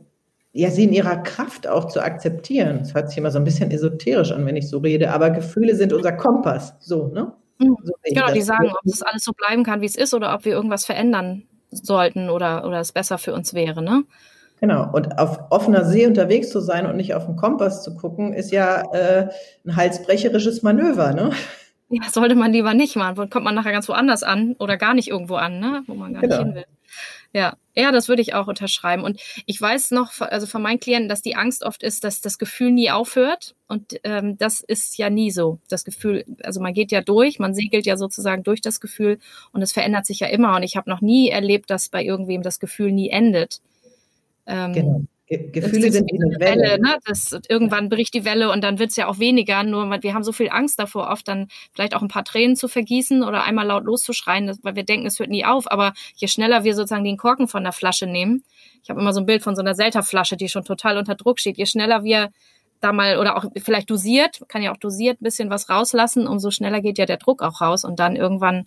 ja, 0.56 0.70
sie 0.70 0.84
in 0.84 0.92
ihrer 0.92 1.16
Kraft 1.16 1.66
auch 1.66 1.86
zu 1.86 2.00
akzeptieren. 2.00 2.78
Das 2.78 2.94
hört 2.94 3.08
sich 3.08 3.18
immer 3.18 3.32
so 3.32 3.38
ein 3.38 3.44
bisschen 3.44 3.72
esoterisch 3.72 4.30
an, 4.30 4.46
wenn 4.46 4.54
ich 4.54 4.68
so 4.68 4.78
rede, 4.78 5.10
aber 5.10 5.30
Gefühle 5.30 5.74
sind 5.74 5.92
unser 5.92 6.12
Kompass, 6.12 6.74
so, 6.78 7.08
ne? 7.08 7.32
Mhm. 7.58 7.76
So 7.82 7.92
genau, 8.04 8.32
die 8.32 8.40
sagen, 8.40 8.70
ob 8.70 8.78
das 8.84 9.02
alles 9.02 9.24
so 9.24 9.32
bleiben 9.32 9.64
kann, 9.64 9.80
wie 9.80 9.86
es 9.86 9.96
ist, 9.96 10.14
oder 10.14 10.32
ob 10.32 10.44
wir 10.44 10.52
irgendwas 10.52 10.84
verändern 10.84 11.42
sollten 11.70 12.30
oder, 12.30 12.64
oder 12.66 12.78
es 12.78 12.92
besser 12.92 13.18
für 13.18 13.34
uns 13.34 13.52
wäre, 13.52 13.82
ne? 13.82 14.04
Genau. 14.60 14.88
Und 14.92 15.18
auf 15.18 15.40
offener 15.50 15.84
See 15.84 16.06
unterwegs 16.06 16.50
zu 16.50 16.60
sein 16.60 16.86
und 16.86 16.96
nicht 16.96 17.14
auf 17.14 17.26
den 17.26 17.34
Kompass 17.34 17.82
zu 17.82 17.96
gucken, 17.96 18.32
ist 18.32 18.52
ja 18.52 18.82
äh, 18.92 19.28
ein 19.66 19.74
halsbrecherisches 19.74 20.62
Manöver, 20.62 21.12
ne? 21.12 21.32
Ja, 21.88 22.08
sollte 22.10 22.36
man 22.36 22.52
lieber 22.52 22.74
nicht 22.74 22.94
machen. 22.94 23.28
Kommt 23.28 23.44
man 23.44 23.56
nachher 23.56 23.72
ganz 23.72 23.88
woanders 23.88 24.22
an 24.22 24.54
oder 24.60 24.76
gar 24.76 24.94
nicht 24.94 25.08
irgendwo 25.08 25.34
an, 25.34 25.58
ne? 25.58 25.82
wo 25.86 25.94
man 25.94 26.12
gar 26.12 26.22
genau. 26.22 26.36
nicht 26.36 26.46
hin 26.46 26.54
will. 26.54 26.64
Ja, 27.34 27.56
ja, 27.74 27.90
das 27.90 28.08
würde 28.08 28.22
ich 28.22 28.32
auch 28.34 28.46
unterschreiben. 28.46 29.02
Und 29.02 29.20
ich 29.44 29.60
weiß 29.60 29.90
noch, 29.90 30.20
also 30.20 30.46
von 30.46 30.62
meinen 30.62 30.78
Klienten, 30.78 31.08
dass 31.08 31.20
die 31.20 31.34
Angst 31.34 31.64
oft 31.64 31.82
ist, 31.82 32.04
dass 32.04 32.20
das 32.20 32.38
Gefühl 32.38 32.70
nie 32.70 32.92
aufhört. 32.92 33.56
Und 33.66 33.98
ähm, 34.04 34.38
das 34.38 34.60
ist 34.60 34.96
ja 34.98 35.10
nie 35.10 35.32
so. 35.32 35.58
Das 35.68 35.84
Gefühl, 35.84 36.24
also 36.44 36.60
man 36.60 36.72
geht 36.72 36.92
ja 36.92 37.00
durch, 37.00 37.40
man 37.40 37.52
segelt 37.52 37.86
ja 37.86 37.96
sozusagen 37.96 38.44
durch 38.44 38.60
das 38.60 38.80
Gefühl 38.80 39.18
und 39.52 39.62
es 39.62 39.72
verändert 39.72 40.06
sich 40.06 40.20
ja 40.20 40.28
immer. 40.28 40.54
Und 40.54 40.62
ich 40.62 40.76
habe 40.76 40.88
noch 40.88 41.00
nie 41.00 41.28
erlebt, 41.28 41.70
dass 41.70 41.88
bei 41.88 42.04
irgendwem 42.04 42.42
das 42.42 42.60
Gefühl 42.60 42.92
nie 42.92 43.10
endet. 43.10 43.60
Ähm, 44.46 44.72
genau. 44.72 45.04
Gefühle 45.26 45.90
sind 45.90 46.10
wie 46.10 46.22
eine 46.22 46.38
Welle. 46.38 46.62
Welle 46.62 46.82
ne? 46.82 46.96
das, 47.06 47.38
irgendwann 47.48 47.88
bricht 47.88 48.12
die 48.12 48.24
Welle 48.24 48.50
und 48.50 48.62
dann 48.62 48.78
wird 48.78 48.90
es 48.90 48.96
ja 48.96 49.08
auch 49.08 49.18
weniger. 49.18 49.62
Nur 49.62 49.90
wir 50.02 50.14
haben 50.14 50.22
so 50.24 50.32
viel 50.32 50.50
Angst 50.50 50.78
davor, 50.78 51.08
oft 51.10 51.26
dann 51.26 51.48
vielleicht 51.72 51.94
auch 51.94 52.02
ein 52.02 52.08
paar 52.08 52.24
Tränen 52.24 52.56
zu 52.56 52.68
vergießen 52.68 53.22
oder 53.22 53.44
einmal 53.44 53.66
laut 53.66 53.84
loszuschreien, 53.84 54.58
weil 54.62 54.76
wir 54.76 54.84
denken, 54.84 55.06
es 55.06 55.18
hört 55.18 55.30
nie 55.30 55.44
auf. 55.44 55.70
Aber 55.70 55.94
je 56.16 56.28
schneller 56.28 56.64
wir 56.64 56.74
sozusagen 56.74 57.04
den 57.04 57.16
Korken 57.16 57.48
von 57.48 57.62
der 57.62 57.72
Flasche 57.72 58.06
nehmen, 58.06 58.44
ich 58.82 58.90
habe 58.90 59.00
immer 59.00 59.14
so 59.14 59.20
ein 59.20 59.26
Bild 59.26 59.42
von 59.42 59.56
so 59.56 59.62
einer 59.62 59.74
Selterflasche, 59.74 60.36
die 60.36 60.50
schon 60.50 60.64
total 60.64 60.98
unter 60.98 61.14
Druck 61.14 61.40
steht, 61.40 61.56
je 61.56 61.64
schneller 61.64 62.04
wir 62.04 62.30
da 62.80 62.92
mal 62.92 63.18
oder 63.18 63.38
auch 63.38 63.46
vielleicht 63.56 63.88
dosiert, 63.88 64.42
kann 64.48 64.62
ja 64.62 64.72
auch 64.72 64.76
dosiert 64.76 65.22
ein 65.22 65.24
bisschen 65.24 65.48
was 65.48 65.70
rauslassen, 65.70 66.26
umso 66.26 66.50
schneller 66.50 66.82
geht 66.82 66.98
ja 66.98 67.06
der 67.06 67.16
Druck 67.16 67.42
auch 67.42 67.62
raus 67.62 67.84
und 67.84 67.98
dann 67.98 68.14
irgendwann 68.14 68.66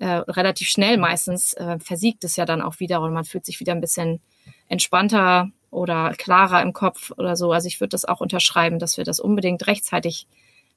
äh, 0.00 0.06
relativ 0.08 0.68
schnell 0.68 0.96
meistens 0.96 1.54
äh, 1.54 1.78
versiegt 1.78 2.24
es 2.24 2.34
ja 2.34 2.44
dann 2.44 2.60
auch 2.60 2.80
wieder 2.80 3.00
und 3.02 3.12
man 3.12 3.24
fühlt 3.24 3.46
sich 3.46 3.60
wieder 3.60 3.72
ein 3.72 3.80
bisschen 3.80 4.20
entspannter 4.68 5.50
oder 5.72 6.12
klarer 6.16 6.62
im 6.62 6.72
Kopf 6.72 7.10
oder 7.16 7.34
so. 7.34 7.50
Also 7.50 7.66
ich 7.66 7.80
würde 7.80 7.90
das 7.90 8.04
auch 8.04 8.20
unterschreiben, 8.20 8.78
dass 8.78 8.98
wir 8.98 9.04
das 9.04 9.18
unbedingt 9.18 9.66
rechtzeitig 9.66 10.28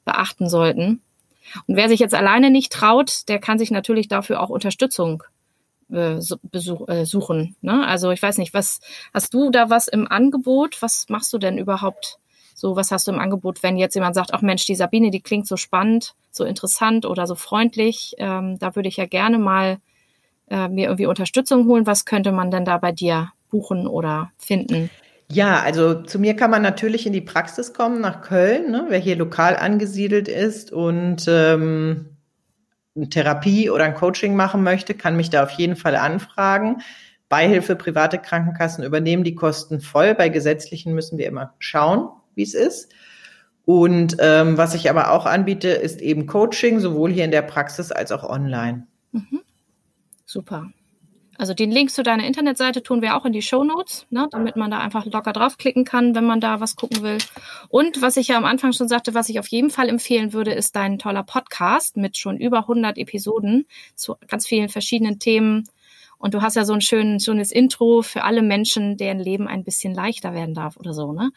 beachten 0.06 0.50
sollten. 0.50 1.02
Und 1.68 1.76
wer 1.76 1.90
sich 1.90 2.00
jetzt 2.00 2.16
alleine 2.16 2.50
nicht 2.50 2.72
traut, 2.72 3.28
der 3.28 3.40
kann 3.40 3.60
sich 3.60 3.70
natürlich 3.70 4.08
dafür 4.08 4.42
auch 4.42 4.50
Unterstützung 4.50 5.24
äh, 5.92 6.16
äh, 6.16 7.06
suchen. 7.06 7.56
Ne? 7.62 7.86
Also 7.86 8.10
ich 8.12 8.22
weiß 8.22 8.38
nicht, 8.40 8.54
was 8.54 8.80
hast 9.14 9.34
du 9.34 9.52
da 9.52 9.70
was 9.70 9.88
im 9.88 10.10
Angebot? 10.10 10.82
Was 10.82 11.08
machst 11.10 11.32
du 11.34 11.38
denn 11.38 11.58
überhaupt? 11.58 12.18
So, 12.56 12.78
was 12.78 12.90
hast 12.90 13.08
du 13.08 13.12
im 13.12 13.20
Angebot, 13.20 13.64
wenn 13.64 13.78
jetzt 13.78 13.96
jemand 13.96 14.16
sagt, 14.16 14.34
ach 14.34 14.42
Mensch, 14.42 14.66
die 14.66 14.76
Sabine, 14.76 15.12
die 15.12 15.20
klingt 15.20 15.46
so 15.46 15.58
spannend, 15.58 16.16
so 16.32 16.46
interessant 16.46 17.06
oder 17.06 17.28
so 17.28 17.36
freundlich, 17.36 18.16
ähm, 18.18 18.58
da 18.60 18.78
würde 18.78 18.88
ich 18.88 18.96
ja 18.96 19.06
gerne 19.06 19.38
mal 19.38 19.78
äh, 20.50 20.70
mir 20.70 20.86
irgendwie 20.86 21.06
Unterstützung 21.06 21.66
holen. 21.68 21.86
Was 21.86 22.06
könnte 22.06 22.32
man 22.32 22.50
denn 22.50 22.64
da 22.64 22.78
bei 22.78 22.94
dir 22.94 23.34
buchen 23.50 23.88
oder 23.88 24.32
finden? 24.38 24.90
Ja, 25.32 25.62
also 25.62 26.04
zu 26.04 26.20
mir 26.20 26.36
kann 26.36 26.52
man 26.52 26.62
natürlich 26.62 27.08
in 27.08 27.14
die 27.14 27.22
Praxis 27.22 27.74
kommen, 27.74 28.00
nach 28.00 28.22
Köln, 28.22 28.72
ne, 28.72 28.86
wer 28.90 29.00
hier 29.00 29.16
lokal 29.16 29.56
angesiedelt 29.56 30.28
ist 30.28 30.72
und 30.72 31.26
ähm, 31.28 32.18
eine 32.96 33.10
Therapie 33.10 33.70
oder 33.70 33.86
ein 33.86 33.96
Coaching 33.96 34.36
machen 34.36 34.64
möchte, 34.64 34.94
kann 34.94 35.18
mich 35.18 35.30
da 35.30 35.44
auf 35.44 35.52
jeden 35.52 35.76
Fall 35.76 35.96
anfragen. 35.96 36.82
Beihilfe, 37.28 37.76
private 37.76 38.20
Krankenkassen 38.20 38.84
übernehmen 38.84 39.24
die 39.24 39.36
Kosten 39.36 39.82
voll. 39.82 40.14
Bei 40.14 40.30
gesetzlichen 40.30 40.94
müssen 40.94 41.18
wir 41.18 41.28
immer 41.28 41.54
schauen, 41.58 42.10
wie 42.36 42.44
es 42.44 42.54
ist. 42.54 42.94
Und 43.66 44.18
ähm, 44.20 44.60
was 44.60 44.76
ich 44.76 44.92
aber 44.92 45.12
auch 45.12 45.26
anbiete, 45.26 45.70
ist 45.70 46.02
eben 46.02 46.28
Coaching, 46.28 46.80
sowohl 46.80 47.12
hier 47.12 47.26
in 47.26 47.32
der 47.32 47.42
Praxis 47.42 47.92
als 47.92 48.12
auch 48.12 48.24
online. 48.24 48.86
Mhm. 49.12 49.42
Super. 50.26 50.70
Also 51.38 51.54
den 51.54 51.72
Link 51.72 51.92
zu 51.92 52.02
deiner 52.02 52.26
Internetseite 52.26 52.82
tun 52.82 53.02
wir 53.02 53.16
auch 53.16 53.26
in 53.26 53.34
die 53.34 53.42
Show 53.42 53.64
Notes, 53.64 54.08
ne, 54.10 54.28
damit 54.32 54.56
man 54.56 54.72
da 54.72 54.80
einfach 54.80 55.06
locker 55.06 55.34
draufklicken 55.34 55.84
kann, 55.84 56.16
wenn 56.16 56.26
man 56.26 56.40
da 56.40 56.62
was 56.62 56.76
gucken 56.76 57.04
will. 57.04 57.18
Und 57.68 58.02
was 58.02 58.16
ich 58.18 58.30
ja 58.30 58.38
am 58.38 58.46
Anfang 58.46 58.72
schon 58.72 58.88
sagte, 58.88 59.14
was 59.14 59.28
ich 59.28 59.40
auf 59.40 59.48
jeden 59.48 59.70
Fall 59.70 59.90
empfehlen 59.90 60.32
würde, 60.32 60.54
ist 60.54 60.76
dein 60.76 60.98
toller 60.98 61.24
Podcast 61.24 61.98
mit 61.98 62.16
schon 62.18 62.38
über 62.38 62.60
100 62.60 62.98
Episoden 62.98 63.66
zu 63.96 64.16
ganz 64.28 64.48
vielen 64.48 64.70
verschiedenen 64.70 65.20
Themen. 65.20 65.68
Und 66.18 66.34
du 66.34 66.42
hast 66.42 66.56
ja 66.56 66.64
so 66.64 66.74
ein 66.74 66.82
schön, 66.82 67.20
schönes 67.20 67.52
Intro 67.52 68.02
für 68.02 68.24
alle 68.24 68.42
Menschen, 68.42 68.96
deren 68.96 69.20
Leben 69.20 69.48
ein 69.48 69.66
bisschen 69.66 69.94
leichter 69.94 70.34
werden 70.34 70.56
darf 70.56 70.78
oder 70.78 70.94
so, 70.94 71.12
ne? 71.12 71.32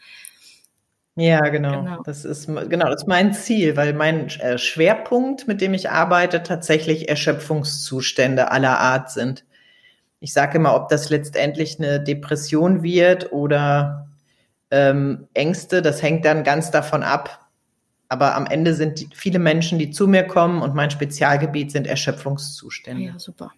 Ja, 1.15 1.41
genau. 1.49 1.83
genau. 1.83 2.01
Das 2.03 2.23
ist 2.23 2.47
genau 2.47 2.85
das 2.85 3.01
ist 3.01 3.07
mein 3.07 3.33
Ziel, 3.33 3.75
weil 3.75 3.93
mein 3.93 4.27
äh, 4.39 4.57
Schwerpunkt, 4.57 5.49
mit 5.49 5.59
dem 5.59 5.73
ich 5.73 5.89
arbeite, 5.89 6.43
tatsächlich 6.43 7.09
Erschöpfungszustände 7.09 8.51
aller 8.51 8.79
Art 8.79 9.11
sind 9.11 9.43
ich 10.19 10.33
sage 10.33 10.57
immer, 10.57 10.75
ob 10.75 10.89
das 10.89 11.09
letztendlich 11.09 11.79
eine 11.79 12.01
Depression 12.01 12.83
wird 12.83 13.31
oder 13.31 14.07
ähm, 14.71 15.27
Ängste, 15.33 15.81
das 15.81 16.01
hängt 16.01 16.25
dann 16.25 16.43
ganz 16.43 16.71
davon 16.71 17.03
ab. 17.03 17.47
Aber 18.09 18.35
am 18.35 18.47
Ende 18.47 18.73
sind 18.73 18.99
die, 18.99 19.09
viele 19.13 19.39
Menschen, 19.39 19.77
die 19.79 19.91
zu 19.91 20.07
mir 20.07 20.23
kommen 20.23 20.61
und 20.61 20.73
mein 20.73 20.89
Spezialgebiet 20.89 21.71
sind 21.71 21.87
Erschöpfungszustände. 21.87 23.03
Ja, 23.03 23.19
super. 23.19 23.51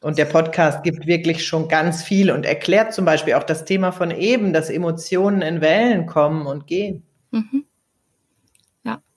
Und 0.00 0.18
der 0.18 0.24
Podcast 0.24 0.82
gibt 0.82 1.06
wirklich 1.06 1.46
schon 1.46 1.68
ganz 1.68 2.02
viel 2.02 2.32
und 2.32 2.44
erklärt 2.44 2.92
zum 2.92 3.04
Beispiel 3.04 3.34
auch 3.34 3.44
das 3.44 3.64
Thema 3.64 3.92
von 3.92 4.10
eben, 4.10 4.52
dass 4.52 4.70
Emotionen 4.70 5.40
in 5.40 5.60
Wellen 5.60 6.06
kommen 6.06 6.46
und 6.46 6.66
gehen. 6.66 7.04
Mhm. 7.30 7.64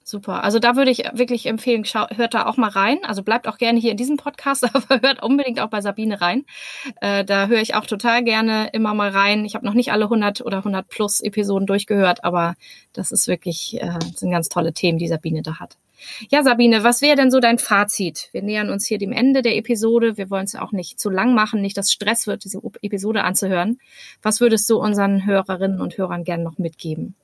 Super. 0.07 0.43
Also 0.43 0.59
da 0.59 0.75
würde 0.75 0.91
ich 0.91 0.99
wirklich 1.13 1.47
empfehlen, 1.47 1.83
hört 1.83 2.35
da 2.35 2.45
auch 2.45 2.57
mal 2.57 2.69
rein. 2.69 2.99
Also 3.05 3.23
bleibt 3.23 3.47
auch 3.47 3.57
gerne 3.57 3.79
hier 3.79 3.89
in 3.89 3.97
diesem 3.97 4.17
Podcast, 4.17 4.63
aber 4.75 5.01
hört 5.01 5.23
unbedingt 5.23 5.59
auch 5.59 5.69
bei 5.71 5.81
Sabine 5.81 6.21
rein. 6.21 6.45
Äh, 7.01 7.25
da 7.25 7.47
höre 7.47 7.59
ich 7.59 7.73
auch 7.73 7.87
total 7.87 8.23
gerne 8.23 8.69
immer 8.71 8.93
mal 8.93 9.09
rein. 9.09 9.45
Ich 9.45 9.55
habe 9.55 9.65
noch 9.65 9.73
nicht 9.73 9.91
alle 9.91 10.03
100 10.03 10.41
oder 10.41 10.57
100 10.57 10.87
plus 10.87 11.21
Episoden 11.21 11.65
durchgehört, 11.65 12.23
aber 12.23 12.53
das 12.93 13.11
ist 13.11 13.27
wirklich, 13.27 13.81
äh, 13.81 13.97
sind 14.13 14.29
ganz 14.29 14.47
tolle 14.47 14.73
Themen, 14.73 14.99
die 14.99 15.07
Sabine 15.07 15.41
da 15.41 15.59
hat. 15.59 15.75
Ja, 16.29 16.43
Sabine, 16.43 16.83
was 16.83 17.01
wäre 17.01 17.15
denn 17.15 17.31
so 17.31 17.39
dein 17.39 17.57
Fazit? 17.57 18.29
Wir 18.31 18.43
nähern 18.43 18.69
uns 18.69 18.85
hier 18.85 18.99
dem 18.99 19.11
Ende 19.11 19.41
der 19.41 19.55
Episode. 19.57 20.17
Wir 20.17 20.29
wollen 20.29 20.45
es 20.45 20.53
ja 20.53 20.61
auch 20.61 20.71
nicht 20.71 20.99
zu 20.99 21.09
lang 21.09 21.33
machen, 21.33 21.61
nicht 21.61 21.77
dass 21.77 21.91
Stress 21.91 22.27
wird, 22.27 22.43
diese 22.43 22.61
Episode 22.83 23.23
anzuhören. 23.23 23.79
Was 24.21 24.39
würdest 24.39 24.69
du 24.69 24.77
unseren 24.77 25.25
Hörerinnen 25.25 25.81
und 25.81 25.97
Hörern 25.97 26.23
gerne 26.23 26.43
noch 26.43 26.59
mitgeben? 26.59 27.15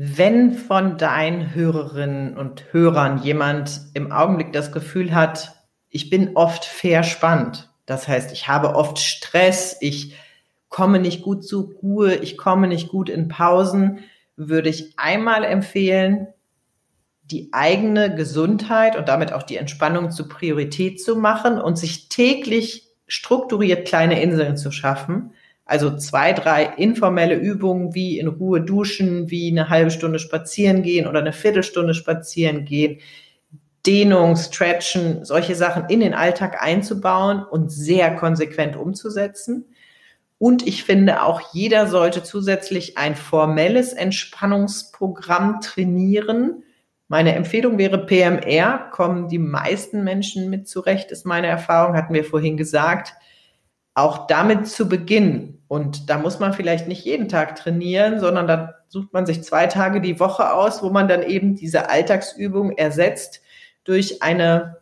Wenn 0.00 0.52
von 0.52 0.96
deinen 0.96 1.56
Hörerinnen 1.56 2.36
und 2.36 2.72
Hörern 2.72 3.20
jemand 3.20 3.80
im 3.94 4.12
Augenblick 4.12 4.52
das 4.52 4.70
Gefühl 4.70 5.12
hat, 5.12 5.56
ich 5.88 6.08
bin 6.08 6.36
oft 6.36 6.64
verspannt, 6.64 7.68
das 7.84 8.06
heißt, 8.06 8.30
ich 8.30 8.46
habe 8.46 8.76
oft 8.76 9.00
Stress, 9.00 9.76
ich 9.80 10.14
komme 10.68 11.00
nicht 11.00 11.22
gut 11.22 11.44
zur 11.44 11.72
Ruhe, 11.82 12.14
ich 12.14 12.36
komme 12.36 12.68
nicht 12.68 12.86
gut 12.90 13.08
in 13.08 13.26
Pausen, 13.26 13.98
würde 14.36 14.68
ich 14.68 14.92
einmal 14.98 15.42
empfehlen, 15.42 16.28
die 17.24 17.48
eigene 17.50 18.14
Gesundheit 18.14 18.94
und 18.94 19.08
damit 19.08 19.32
auch 19.32 19.42
die 19.42 19.56
Entspannung 19.56 20.12
zur 20.12 20.28
Priorität 20.28 21.02
zu 21.02 21.16
machen 21.16 21.60
und 21.60 21.76
sich 21.76 22.08
täglich 22.08 22.86
strukturiert 23.08 23.88
kleine 23.88 24.22
Inseln 24.22 24.56
zu 24.56 24.70
schaffen, 24.70 25.32
also 25.68 25.94
zwei, 25.98 26.32
drei 26.32 26.64
informelle 26.64 27.36
Übungen 27.36 27.94
wie 27.94 28.18
in 28.18 28.26
Ruhe 28.26 28.62
duschen, 28.62 29.30
wie 29.30 29.50
eine 29.50 29.68
halbe 29.68 29.90
Stunde 29.90 30.18
spazieren 30.18 30.82
gehen 30.82 31.06
oder 31.06 31.20
eine 31.20 31.34
Viertelstunde 31.34 31.92
spazieren 31.92 32.64
gehen, 32.64 33.00
Dehnung, 33.86 34.36
Stretchen, 34.36 35.26
solche 35.26 35.54
Sachen 35.54 35.84
in 35.90 36.00
den 36.00 36.14
Alltag 36.14 36.62
einzubauen 36.62 37.44
und 37.44 37.70
sehr 37.70 38.16
konsequent 38.16 38.76
umzusetzen. 38.76 39.66
Und 40.38 40.66
ich 40.66 40.84
finde 40.84 41.22
auch, 41.22 41.52
jeder 41.52 41.86
sollte 41.86 42.22
zusätzlich 42.22 42.96
ein 42.96 43.14
formelles 43.14 43.92
Entspannungsprogramm 43.92 45.60
trainieren. 45.60 46.62
Meine 47.08 47.34
Empfehlung 47.34 47.76
wäre 47.76 48.06
PMR, 48.06 48.88
kommen 48.90 49.28
die 49.28 49.38
meisten 49.38 50.02
Menschen 50.02 50.48
mit 50.48 50.66
zurecht, 50.66 51.10
ist 51.10 51.26
meine 51.26 51.48
Erfahrung, 51.48 51.94
hatten 51.94 52.14
wir 52.14 52.24
vorhin 52.24 52.56
gesagt. 52.56 53.12
Auch 53.94 54.26
damit 54.28 54.66
zu 54.66 54.88
beginnen, 54.88 55.57
und 55.68 56.08
da 56.08 56.18
muss 56.18 56.40
man 56.40 56.54
vielleicht 56.54 56.88
nicht 56.88 57.04
jeden 57.04 57.28
Tag 57.28 57.56
trainieren, 57.56 58.18
sondern 58.18 58.46
da 58.46 58.74
sucht 58.88 59.12
man 59.12 59.26
sich 59.26 59.44
zwei 59.44 59.66
Tage 59.66 60.00
die 60.00 60.18
Woche 60.18 60.52
aus, 60.52 60.82
wo 60.82 60.88
man 60.88 61.08
dann 61.08 61.22
eben 61.22 61.54
diese 61.54 61.90
Alltagsübung 61.90 62.72
ersetzt 62.72 63.42
durch 63.84 64.22
eine 64.22 64.78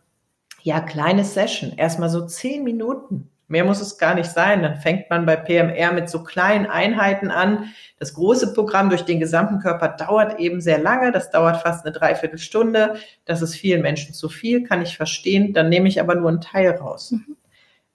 ja 0.61 0.79
kleine 0.79 1.25
Session. 1.25 1.73
Erstmal 1.75 2.09
so 2.09 2.25
zehn 2.25 2.63
Minuten. 2.63 3.29
Mehr 3.49 3.63
muss 3.63 3.81
es 3.81 3.97
gar 3.97 4.15
nicht 4.15 4.29
sein. 4.29 4.63
Dann 4.63 4.75
fängt 4.75 5.09
man 5.09 5.25
bei 5.25 5.35
PMR 5.35 5.93
mit 5.93 6.09
so 6.09 6.23
kleinen 6.23 6.65
Einheiten 6.65 7.31
an. 7.31 7.73
Das 7.99 8.13
große 8.13 8.53
Programm 8.53 8.89
durch 8.89 9.03
den 9.03 9.19
gesamten 9.19 9.59
Körper 9.59 9.89
dauert 9.89 10.39
eben 10.39 10.59
sehr 10.59 10.79
lange. 10.79 11.11
Das 11.11 11.31
dauert 11.31 11.61
fast 11.61 11.85
eine 11.85 11.93
Dreiviertelstunde. 11.93 12.95
Das 13.25 13.41
ist 13.41 13.55
vielen 13.55 13.81
Menschen 13.81 14.13
zu 14.13 14.27
viel, 14.27 14.63
kann 14.63 14.81
ich 14.81 14.97
verstehen. 14.97 15.53
Dann 15.53 15.69
nehme 15.69 15.87
ich 15.87 15.99
aber 16.01 16.15
nur 16.15 16.29
einen 16.29 16.41
Teil 16.41 16.71
raus. 16.71 17.11
Mhm. 17.11 17.37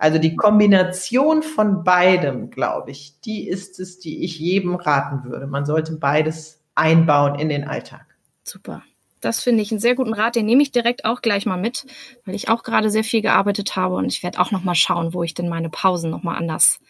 Also 0.03 0.19
die 0.19 0.35
Kombination 0.35 1.45
von 1.45 1.85
beidem, 1.85 2.51
glaube 2.51 2.91
ich, 2.91 3.21
die 3.21 3.49
ist 3.49 3.79
es, 3.79 4.01
die 4.01 4.25
ich 4.25 4.37
jedem 4.37 4.75
raten 4.75 5.23
würde. 5.23 5.47
Man 5.47 5.65
sollte 5.65 5.97
beides 5.97 6.61
einbauen 6.75 7.38
in 7.38 7.49
den 7.49 7.69
Alltag. 7.69 8.05
Super. 8.43 8.83
Das 9.21 9.41
finde 9.41 9.62
ich 9.62 9.71
einen 9.71 9.79
sehr 9.79 9.95
guten 9.95 10.12
Rat. 10.12 10.35
Den 10.35 10.47
nehme 10.47 10.61
ich 10.61 10.73
direkt 10.73 11.05
auch 11.05 11.23
gleich 11.23 11.47
mal 11.47 11.57
mit, 11.57 11.87
weil 12.25 12.35
ich 12.35 12.49
auch 12.49 12.65
gerade 12.65 12.91
sehr 12.91 13.05
viel 13.05 13.23
gearbeitet 13.23 13.77
habe 13.77 13.95
und 13.95 14.07
ich 14.07 14.25
werde 14.25 14.41
auch 14.41 14.51
noch 14.51 14.65
mal 14.65 14.75
schauen, 14.75 15.15
wo 15.15 15.23
ich 15.23 15.35
denn 15.35 15.49
meine 15.49 15.71
Pausen 15.71 16.11
noch 16.11 16.25
mal 16.25 16.35
anders 16.35 16.81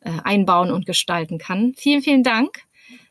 äh, 0.00 0.10
einbauen 0.24 0.72
und 0.72 0.86
gestalten 0.86 1.38
kann. 1.38 1.72
Vielen, 1.76 2.02
vielen 2.02 2.24
Dank 2.24 2.65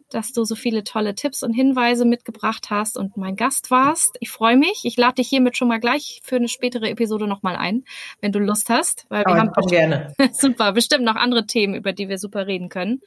dass 0.10 0.34
du 0.34 0.44
so 0.44 0.56
viele 0.56 0.84
tolle 0.84 1.16
Tipps 1.16 1.44
und 1.44 1.54
Hinweise 1.54 2.06
mitgebracht 2.06 2.70
hast 2.70 2.98
und 2.98 3.18
mein 3.18 3.36
Gast 3.36 3.72
warst. 3.72 4.18
Ich 4.20 4.30
freue 4.30 4.58
mich. 4.58 4.82
Ich 4.84 4.98
lade 4.98 5.16
dich 5.16 5.30
hiermit 5.30 5.58
schon 5.58 5.68
mal 5.68 5.80
gleich 5.80 6.22
für 6.24 6.36
eine 6.36 6.48
spätere 6.48 6.90
Episode 6.90 7.28
nochmal 7.28 7.56
ein, 7.56 7.84
wenn 8.22 8.32
du 8.32 8.40
Lust 8.40 8.70
hast. 8.70 9.06
Weil 9.10 9.22
wir 9.22 9.28
Aber 9.28 9.40
haben 9.40 9.52
bestimmt, 9.54 9.72
gerne. 9.72 10.14
super, 10.34 10.72
bestimmt 10.74 11.06
noch 11.06 11.16
andere 11.16 11.46
Themen, 11.46 11.76
über 11.76 11.94
die 11.94 12.10
wir 12.10 12.18
super 12.18 12.48
reden 12.48 12.70
können. 12.70 13.02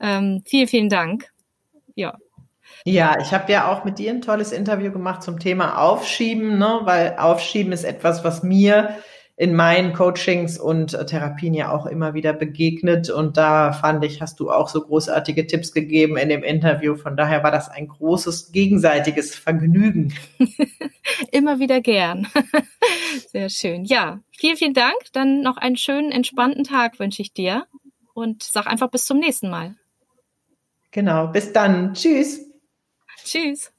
Ähm, 0.00 0.42
vielen, 0.46 0.68
vielen 0.68 0.88
Dank. 0.88 1.30
Ja. 1.94 2.16
Ja, 2.84 3.18
ich 3.20 3.32
habe 3.32 3.50
ja 3.50 3.70
auch 3.70 3.84
mit 3.84 3.98
dir 3.98 4.10
ein 4.10 4.22
tolles 4.22 4.52
Interview 4.52 4.92
gemacht 4.92 5.22
zum 5.22 5.40
Thema 5.40 5.78
Aufschieben, 5.78 6.58
ne? 6.58 6.80
weil 6.82 7.16
Aufschieben 7.18 7.72
ist 7.72 7.84
etwas, 7.84 8.22
was 8.22 8.42
mir 8.42 8.96
in 9.38 9.54
meinen 9.54 9.92
Coachings 9.92 10.58
und 10.58 10.94
äh, 10.94 11.04
Therapien 11.04 11.52
ja 11.52 11.70
auch 11.70 11.84
immer 11.84 12.14
wieder 12.14 12.32
begegnet. 12.32 13.10
Und 13.10 13.36
da 13.36 13.72
fand 13.72 14.02
ich, 14.02 14.22
hast 14.22 14.40
du 14.40 14.50
auch 14.50 14.68
so 14.68 14.80
großartige 14.80 15.46
Tipps 15.46 15.72
gegeben 15.72 16.16
in 16.16 16.30
dem 16.30 16.42
Interview. 16.42 16.96
Von 16.96 17.18
daher 17.18 17.42
war 17.42 17.50
das 17.50 17.68
ein 17.68 17.86
großes 17.86 18.52
gegenseitiges 18.52 19.34
Vergnügen. 19.34 20.14
immer 21.32 21.58
wieder 21.58 21.82
gern. 21.82 22.26
Sehr 23.28 23.50
schön. 23.50 23.84
Ja, 23.84 24.20
vielen, 24.32 24.56
vielen 24.56 24.74
Dank. 24.74 24.96
Dann 25.12 25.42
noch 25.42 25.58
einen 25.58 25.76
schönen, 25.76 26.12
entspannten 26.12 26.64
Tag 26.64 26.98
wünsche 26.98 27.20
ich 27.20 27.34
dir 27.34 27.66
und 28.14 28.42
sag 28.42 28.66
einfach 28.66 28.90
bis 28.90 29.04
zum 29.04 29.18
nächsten 29.18 29.50
Mal. 29.50 29.76
Genau, 30.92 31.26
bis 31.26 31.52
dann. 31.52 31.92
Tschüss. 31.92 32.40
Tschüss. 33.22 33.70